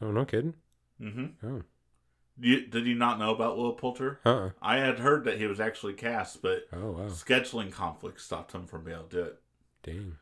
Oh, 0.00 0.10
no 0.10 0.24
kidding. 0.24 0.54
Mm-hmm. 1.00 1.46
Oh. 1.46 1.62
You, 2.40 2.66
did 2.66 2.86
you 2.86 2.94
not 2.94 3.18
know 3.18 3.34
about 3.34 3.56
Will 3.56 3.72
Poulter? 3.72 4.20
Uh-uh. 4.24 4.50
I 4.62 4.78
had 4.78 5.00
heard 5.00 5.24
that 5.24 5.38
he 5.38 5.46
was 5.46 5.60
actually 5.60 5.94
cast, 5.94 6.40
but 6.42 6.68
Oh, 6.72 6.92
wow. 6.92 7.06
scheduling 7.08 7.72
conflicts 7.72 8.24
stopped 8.24 8.52
him 8.52 8.66
from 8.66 8.84
being 8.84 8.96
able 8.96 9.08
to 9.08 9.16
do 9.16 9.22
it. 9.24 9.38
Dang. 9.82 10.16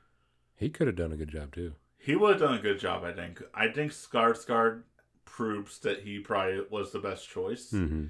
He 0.57 0.70
could 0.70 0.87
have 0.87 0.96
done 0.96 1.12
a 1.12 1.16
good 1.16 1.29
job, 1.29 1.55
too. 1.55 1.75
He 1.99 2.16
would 2.16 2.33
have 2.33 2.40
done 2.40 2.59
a 2.59 2.62
good 2.62 2.79
job, 2.79 3.05
I 3.05 3.12
think. 3.12 3.42
I 3.55 3.68
think 3.68 3.92
Skarsgård 3.92 4.83
proves 5.25 5.79
that 5.81 6.01
he 6.03 6.18
probably 6.20 6.62
was 6.70 6.92
the 6.92 7.01
best 7.01 7.29
choice. 7.29 7.70
Mm-hmm. 7.72 8.07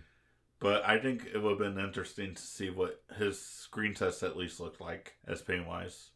But 0.58 0.84
I 0.86 0.98
think 0.98 1.26
it 1.26 1.38
would 1.42 1.60
have 1.60 1.74
been 1.74 1.84
interesting 1.84 2.34
to 2.34 2.42
see 2.42 2.70
what 2.70 3.02
his 3.18 3.40
screen 3.40 3.94
test 3.94 4.22
at 4.22 4.36
least 4.36 4.58
looked 4.58 4.80
like 4.80 5.16
as 5.26 5.42
Pennywise. 5.42 6.10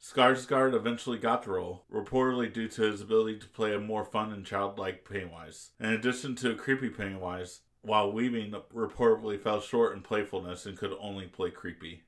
Skarsgård 0.00 0.74
eventually 0.74 1.18
got 1.18 1.42
the 1.42 1.50
role, 1.50 1.84
reportedly 1.92 2.52
due 2.52 2.68
to 2.68 2.82
his 2.82 3.00
ability 3.00 3.38
to 3.40 3.48
play 3.48 3.74
a 3.74 3.80
more 3.80 4.04
fun 4.04 4.32
and 4.32 4.46
childlike 4.46 5.04
Pennywise. 5.04 5.70
In 5.80 5.90
addition 5.90 6.34
to 6.36 6.52
a 6.52 6.54
creepy 6.54 6.88
Pennywise, 6.88 7.60
while 7.82 8.12
Weaving 8.12 8.52
reportedly 8.74 9.40
fell 9.40 9.60
short 9.60 9.94
in 9.96 10.02
playfulness 10.02 10.66
and 10.66 10.78
could 10.78 10.94
only 11.00 11.26
play 11.26 11.50
creepy. 11.50 12.04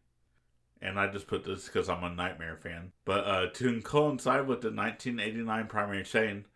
And 0.81 0.99
I 0.99 1.09
just 1.09 1.27
put 1.27 1.45
this 1.45 1.67
because 1.67 1.89
I'm 1.89 2.05
a 2.05 2.11
Nightmare 2.11 2.57
fan. 2.57 2.93
But 3.05 3.27
uh, 3.27 3.47
to 3.55 3.83
coincide 3.83 4.47
with 4.47 4.63
the 4.63 4.69
1989 4.69 5.67
primary 5.67 6.05
chain, 6.05 6.47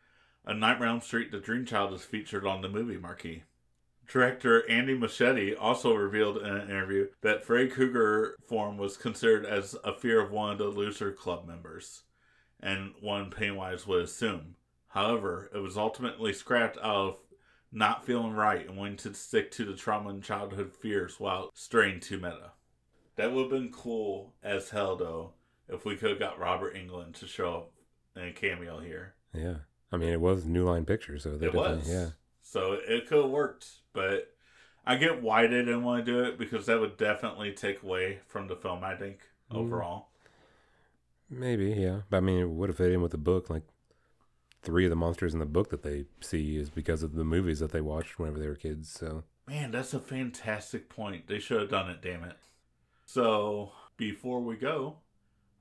A 0.46 0.54
Nightmare 0.54 0.88
on 0.88 1.00
Street 1.00 1.30
The 1.30 1.40
Dream 1.40 1.66
Child 1.66 1.92
is 1.94 2.04
featured 2.04 2.46
on 2.46 2.62
the 2.62 2.68
movie 2.68 2.96
marquee. 2.96 3.42
Director 4.06 4.68
Andy 4.68 4.96
Muschietti 4.96 5.54
also 5.58 5.94
revealed 5.94 6.38
in 6.38 6.46
an 6.46 6.68
interview 6.70 7.08
that 7.22 7.44
Freddy 7.44 7.68
Krueger 7.68 8.36
form 8.46 8.76
was 8.76 8.96
considered 8.96 9.46
as 9.46 9.76
a 9.84 9.94
fear 9.94 10.20
of 10.20 10.30
one 10.30 10.52
of 10.52 10.58
the 10.58 10.68
loser 10.68 11.12
club 11.12 11.46
members, 11.46 12.02
and 12.60 12.92
one 13.00 13.30
Pennywise 13.30 13.86
would 13.86 14.02
assume. 14.02 14.56
However, 14.88 15.50
it 15.54 15.58
was 15.58 15.76
ultimately 15.76 16.32
scrapped 16.32 16.76
out 16.78 16.84
of 16.84 17.18
not 17.72 18.04
feeling 18.06 18.32
right 18.32 18.68
and 18.68 18.76
wanting 18.76 18.96
to 18.98 19.14
stick 19.14 19.50
to 19.52 19.64
the 19.64 19.74
trauma 19.74 20.10
and 20.10 20.22
childhood 20.22 20.72
fears 20.72 21.18
while 21.18 21.50
straying 21.54 22.00
too 22.00 22.16
meta. 22.16 22.52
That 23.16 23.32
would 23.32 23.42
have 23.42 23.50
been 23.50 23.72
cool 23.72 24.34
as 24.42 24.70
hell, 24.70 24.96
though, 24.96 25.32
if 25.68 25.84
we 25.84 25.96
could 25.96 26.10
have 26.10 26.18
got 26.18 26.38
Robert 26.38 26.74
Englund 26.76 27.14
to 27.18 27.26
show 27.26 27.54
up 27.54 27.72
in 28.16 28.28
a 28.28 28.32
cameo 28.32 28.78
here. 28.78 29.14
Yeah. 29.32 29.56
I 29.90 29.96
mean, 29.96 30.10
it 30.10 30.20
was 30.20 30.44
New 30.44 30.64
Line 30.64 30.84
Pictures, 30.84 31.22
so 31.24 31.36
they 31.36 31.46
It 31.46 31.54
was. 31.54 31.88
yeah. 31.88 32.10
So 32.44 32.74
it 32.74 33.08
could 33.08 33.22
have 33.22 33.30
worked, 33.32 33.68
but 33.92 34.32
I 34.86 34.96
get 34.96 35.22
why 35.22 35.48
they 35.48 35.58
didn't 35.58 35.82
want 35.84 36.06
to 36.06 36.12
do 36.12 36.24
it 36.24 36.38
because 36.38 36.66
that 36.66 36.80
would 36.80 36.96
definitely 36.96 37.52
take 37.52 37.82
away 37.82 38.20
from 38.28 38.48
the 38.48 38.56
film, 38.56 38.84
I 38.84 38.94
think, 38.96 39.20
Mm. 39.50 39.56
overall. 39.58 40.10
Maybe, 41.30 41.70
yeah. 41.72 42.02
But 42.10 42.18
I 42.18 42.20
mean, 42.20 42.40
it 42.40 42.48
would 42.50 42.68
have 42.70 42.76
fit 42.78 42.92
in 42.92 43.02
with 43.02 43.12
the 43.12 43.18
book. 43.18 43.50
Like, 43.50 43.64
three 44.62 44.84
of 44.84 44.90
the 44.90 44.96
monsters 44.96 45.34
in 45.34 45.40
the 45.40 45.46
book 45.46 45.70
that 45.70 45.82
they 45.82 46.06
see 46.20 46.56
is 46.56 46.70
because 46.70 47.02
of 47.02 47.14
the 47.14 47.24
movies 47.24 47.60
that 47.60 47.72
they 47.72 47.80
watched 47.80 48.18
whenever 48.18 48.38
they 48.38 48.48
were 48.48 48.56
kids. 48.56 48.90
So, 48.90 49.24
Man, 49.46 49.70
that's 49.70 49.94
a 49.94 50.00
fantastic 50.00 50.88
point. 50.88 51.26
They 51.28 51.38
should 51.38 51.60
have 51.60 51.70
done 51.70 51.90
it, 51.90 52.00
damn 52.02 52.24
it. 52.24 52.36
So, 53.06 53.72
before 53.96 54.40
we 54.40 54.56
go, 54.56 54.98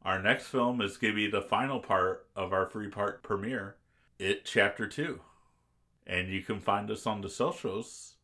our 0.04 0.22
next 0.22 0.48
film 0.48 0.82
is 0.82 0.98
going 0.98 1.13
to 1.13 1.15
be 1.15 1.30
the 1.30 1.41
final 1.41 1.80
part 1.80 2.28
of 2.36 2.54
our 2.54 2.69
three 2.69 2.89
part 2.89 3.24
premiere, 3.24 3.78
It 4.19 4.46
Chapter 4.46 4.88
2. 4.88 5.22
And 6.05 6.29
you 6.29 6.41
can 6.41 6.59
find 6.59 6.89
us 6.91 7.07
on 7.07 7.21
the 7.21 7.29
socials. 7.29 8.15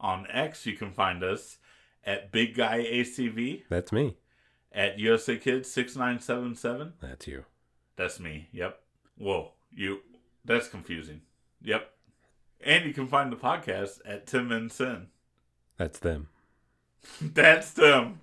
On 0.00 0.26
X, 0.30 0.66
you 0.66 0.74
can 0.76 0.90
find 0.92 1.22
us 1.22 1.58
at 2.04 2.32
Big 2.32 2.54
Guy 2.56 2.84
ACV, 2.84 3.62
that's 3.68 3.92
me. 3.92 4.16
at 4.72 4.98
USA 4.98 5.36
Kids 5.36 5.70
6977. 5.70 6.94
That's 7.00 7.26
you. 7.28 7.44
That's 7.94 8.18
me. 8.18 8.48
Yep. 8.52 8.80
Whoa, 9.16 9.52
you. 9.72 10.00
That's 10.44 10.66
confusing. 10.68 11.20
Yep. 11.62 11.88
And 12.64 12.84
you 12.84 12.92
can 12.92 13.06
find 13.06 13.30
the 13.30 13.36
podcast 13.36 14.00
at 14.04 14.26
Tim 14.26 14.50
and 14.50 14.72
Sin. 14.72 15.06
That's 15.76 16.00
them. 16.00 16.28
That's 17.20 17.70
them. 17.72 18.20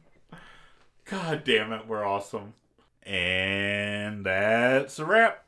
God 1.06 1.44
damn 1.46 1.72
it, 1.74 1.88
we're 1.88 2.06
awesome. 2.06 2.54
And 3.04 4.26
that's 4.26 5.00
a 5.00 5.06
wrap. 5.06 5.46